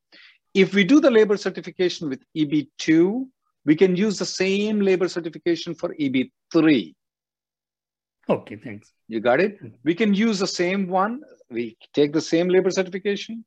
If 0.53 0.73
we 0.73 0.83
do 0.83 0.99
the 0.99 1.11
labor 1.11 1.37
certification 1.37 2.09
with 2.09 2.23
EB2, 2.35 3.25
we 3.65 3.75
can 3.75 3.95
use 3.95 4.17
the 4.17 4.25
same 4.25 4.79
labor 4.79 5.07
certification 5.07 5.75
for 5.75 5.93
EB3. 5.95 6.95
Okay, 8.29 8.55
thanks. 8.55 8.91
You 9.07 9.19
got 9.19 9.39
it? 9.39 9.57
Mm-hmm. 9.57 9.75
We 9.83 9.93
can 9.93 10.13
use 10.13 10.39
the 10.39 10.47
same 10.47 10.87
one. 10.87 11.21
We 11.51 11.77
take 11.93 12.13
the 12.13 12.21
same 12.21 12.47
labor 12.49 12.71
certification, 12.71 13.45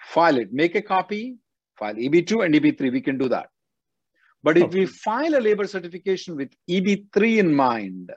file 0.00 0.38
it, 0.38 0.52
make 0.52 0.74
a 0.74 0.82
copy, 0.82 1.36
file 1.78 1.94
EB2 1.94 2.44
and 2.44 2.54
EB3. 2.54 2.90
We 2.90 3.00
can 3.00 3.18
do 3.18 3.28
that. 3.28 3.48
But 4.42 4.56
if 4.56 4.72
we 4.72 4.86
file 4.86 5.36
a 5.36 5.40
labor 5.40 5.66
certification 5.66 6.34
with 6.34 6.50
EB3 6.68 7.38
in 7.38 7.54
mind, 7.54 8.10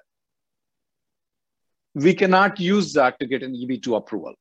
we 1.93 2.13
cannot 2.13 2.59
use 2.59 2.93
that 2.93 3.19
to 3.19 3.27
get 3.27 3.43
an 3.43 3.53
EB2 3.55 3.95
approval. 3.97 4.33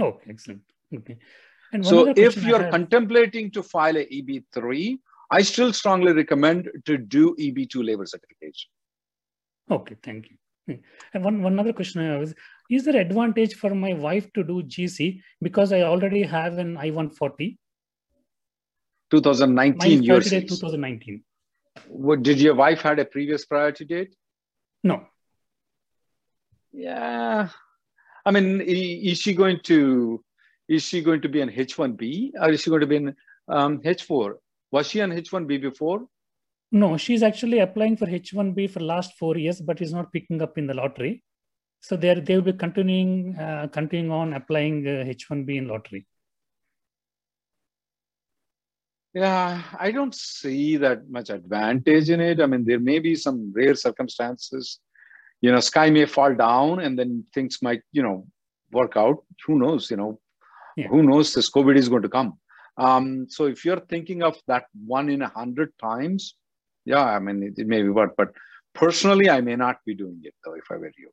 Oh, 0.00 0.20
excellent. 0.28 0.62
Okay. 0.94 1.16
And 1.72 1.84
So 1.84 2.12
if 2.16 2.42
you're 2.44 2.62
have- 2.62 2.70
contemplating 2.70 3.50
to 3.52 3.62
file 3.62 3.96
a 3.96 4.06
EB3, 4.06 4.98
I 5.30 5.42
still 5.42 5.72
strongly 5.72 6.12
recommend 6.12 6.70
to 6.84 6.96
do 6.96 7.34
EB2 7.38 7.84
labor 7.84 8.06
certification. 8.06 8.70
Okay, 9.70 9.96
thank 10.02 10.30
you. 10.30 10.36
And 11.14 11.24
one, 11.24 11.42
one 11.42 11.58
other 11.58 11.72
question 11.72 12.00
I 12.02 12.12
have 12.12 12.22
is, 12.22 12.34
is 12.70 12.84
there 12.84 13.00
advantage 13.00 13.54
for 13.54 13.74
my 13.74 13.94
wife 13.94 14.32
to 14.34 14.42
do 14.44 14.62
GC 14.62 15.20
because 15.40 15.72
I 15.72 15.82
already 15.82 16.22
have 16.22 16.58
an 16.58 16.76
I-140? 16.76 17.56
2019 19.10 19.78
My 19.78 19.86
year 19.86 20.02
priority 20.04 20.30
date 20.30 20.50
says. 20.50 20.58
2019. 20.60 21.24
What, 21.88 22.22
did 22.22 22.40
your 22.40 22.54
wife 22.54 22.80
had 22.80 22.98
a 22.98 23.04
previous 23.04 23.44
priority 23.44 23.84
date? 23.84 24.14
No. 24.82 25.06
Yeah. 26.76 27.48
I 28.26 28.30
mean, 28.30 28.60
is 28.60 29.18
she 29.18 29.32
going 29.32 29.60
to 29.64 30.22
is 30.68 30.82
she 30.82 31.00
going 31.00 31.22
to 31.22 31.28
be 31.28 31.40
an 31.40 31.50
H1B 31.50 32.32
or 32.40 32.50
is 32.50 32.60
she 32.60 32.70
going 32.70 32.82
to 32.82 32.86
be 32.86 32.96
an 32.96 33.16
um, 33.48 33.80
H4? 33.80 34.34
Was 34.72 34.88
she 34.88 35.00
an 35.00 35.12
H1B 35.12 35.62
before? 35.62 36.06
No, 36.72 36.96
she's 36.96 37.22
actually 37.22 37.60
applying 37.60 37.96
for 37.96 38.06
H1B 38.06 38.70
for 38.70 38.80
last 38.80 39.16
four 39.16 39.36
years, 39.38 39.60
but 39.60 39.80
is 39.80 39.92
not 39.92 40.12
picking 40.12 40.42
up 40.42 40.58
in 40.58 40.66
the 40.66 40.74
lottery. 40.74 41.22
So 41.80 41.96
they're 41.96 42.20
they 42.20 42.34
will 42.34 42.42
be 42.42 42.52
continuing 42.52 43.36
uh, 43.36 43.68
continuing 43.72 44.10
on 44.10 44.34
applying 44.34 44.86
uh, 44.86 45.04
H1B 45.04 45.56
in 45.56 45.68
lottery. 45.68 46.06
Yeah, 49.14 49.62
I 49.78 49.92
don't 49.92 50.14
see 50.14 50.76
that 50.76 51.08
much 51.08 51.30
advantage 51.30 52.10
in 52.10 52.20
it. 52.20 52.40
I 52.40 52.46
mean, 52.46 52.66
there 52.66 52.80
may 52.80 52.98
be 52.98 53.14
some 53.14 53.50
rare 53.54 53.74
circumstances. 53.74 54.80
You 55.46 55.52
know, 55.54 55.60
sky 55.72 55.88
may 55.96 56.06
fall 56.16 56.32
down 56.46 56.80
and 56.84 56.98
then 56.98 57.10
things 57.34 57.58
might, 57.66 57.82
you 57.96 58.02
know, 58.06 58.16
work 58.78 58.94
out. 59.04 59.18
Who 59.46 59.54
knows? 59.62 59.82
You 59.92 59.98
know, 60.02 60.12
Yeah. 60.80 60.88
who 60.92 61.00
knows 61.08 61.26
this 61.34 61.48
COVID 61.56 61.76
is 61.82 61.88
going 61.92 62.06
to 62.08 62.12
come. 62.18 62.30
Um, 62.86 63.06
so 63.34 63.46
if 63.54 63.58
you're 63.64 63.84
thinking 63.92 64.20
of 64.28 64.34
that 64.50 64.64
one 64.96 65.08
in 65.14 65.22
a 65.28 65.32
hundred 65.40 65.70
times, 65.88 66.22
yeah, 66.92 67.04
I 67.16 67.18
mean, 67.26 67.38
it, 67.48 67.54
it 67.62 67.68
may 67.74 67.80
be 67.86 67.92
what, 67.98 68.10
but 68.20 68.30
personally, 68.82 69.28
I 69.36 69.40
may 69.48 69.56
not 69.66 69.76
be 69.88 69.94
doing 70.02 70.20
it 70.30 70.34
though, 70.44 70.56
if 70.62 70.66
I 70.74 70.76
were 70.82 70.92
you. 71.04 71.10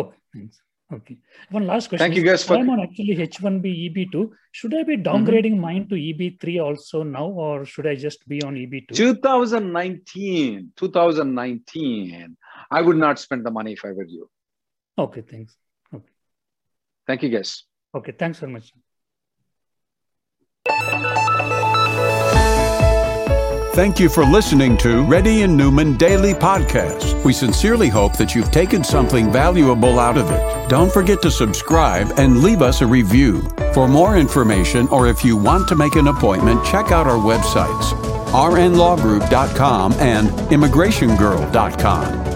Okay, 0.00 0.16
thanks. 0.34 0.56
Okay. 0.96 1.16
One 1.56 1.66
last 1.66 1.88
question. 1.88 2.02
Thank 2.04 2.16
you 2.18 2.24
guys 2.30 2.42
for- 2.44 2.56
I'm 2.56 2.70
on 2.74 2.80
actually 2.80 3.14
H1B 3.16 3.66
EB2. 3.86 4.16
Should 4.58 4.74
I 4.80 4.82
be 4.90 4.96
downgrading 5.08 5.56
mine 5.58 5.84
to 5.88 5.96
EB3 6.08 6.60
also 6.66 7.02
now, 7.02 7.26
or 7.46 7.64
should 7.64 7.88
I 7.92 7.96
just 8.06 8.20
be 8.28 8.38
on 8.42 8.56
E 8.56 8.66
EB2? 8.66 8.94
2019, 8.94 10.72
2019, 10.76 12.36
I 12.70 12.82
would 12.82 12.96
not 12.96 13.18
spend 13.18 13.44
the 13.44 13.50
money 13.50 13.72
if 13.72 13.84
I 13.84 13.92
were 13.92 14.04
you. 14.04 14.28
Okay, 14.98 15.22
thanks. 15.22 15.56
Okay. 15.94 16.04
Thank 17.06 17.22
you, 17.22 17.28
guys. 17.28 17.64
Okay, 17.94 18.12
thanks 18.12 18.38
very 18.38 18.52
much. 18.52 18.72
Thank 23.74 24.00
you 24.00 24.08
for 24.08 24.24
listening 24.24 24.78
to 24.78 25.04
Reddy 25.04 25.42
and 25.42 25.54
Neumann 25.54 25.98
Daily 25.98 26.32
Podcast. 26.32 27.22
We 27.24 27.34
sincerely 27.34 27.88
hope 27.88 28.16
that 28.16 28.34
you've 28.34 28.50
taken 28.50 28.82
something 28.82 29.30
valuable 29.30 29.98
out 29.98 30.16
of 30.16 30.30
it. 30.30 30.68
Don't 30.70 30.90
forget 30.90 31.20
to 31.20 31.30
subscribe 31.30 32.18
and 32.18 32.42
leave 32.42 32.62
us 32.62 32.80
a 32.80 32.86
review. 32.86 33.42
For 33.74 33.86
more 33.86 34.16
information 34.16 34.88
or 34.88 35.08
if 35.08 35.22
you 35.22 35.36
want 35.36 35.68
to 35.68 35.76
make 35.76 35.96
an 35.96 36.08
appointment, 36.08 36.64
check 36.64 36.90
out 36.90 37.06
our 37.06 37.18
websites 37.18 38.16
rnlawgroup.com 38.36 39.94
and 39.94 40.28
immigrationgirl.com. 40.28 42.35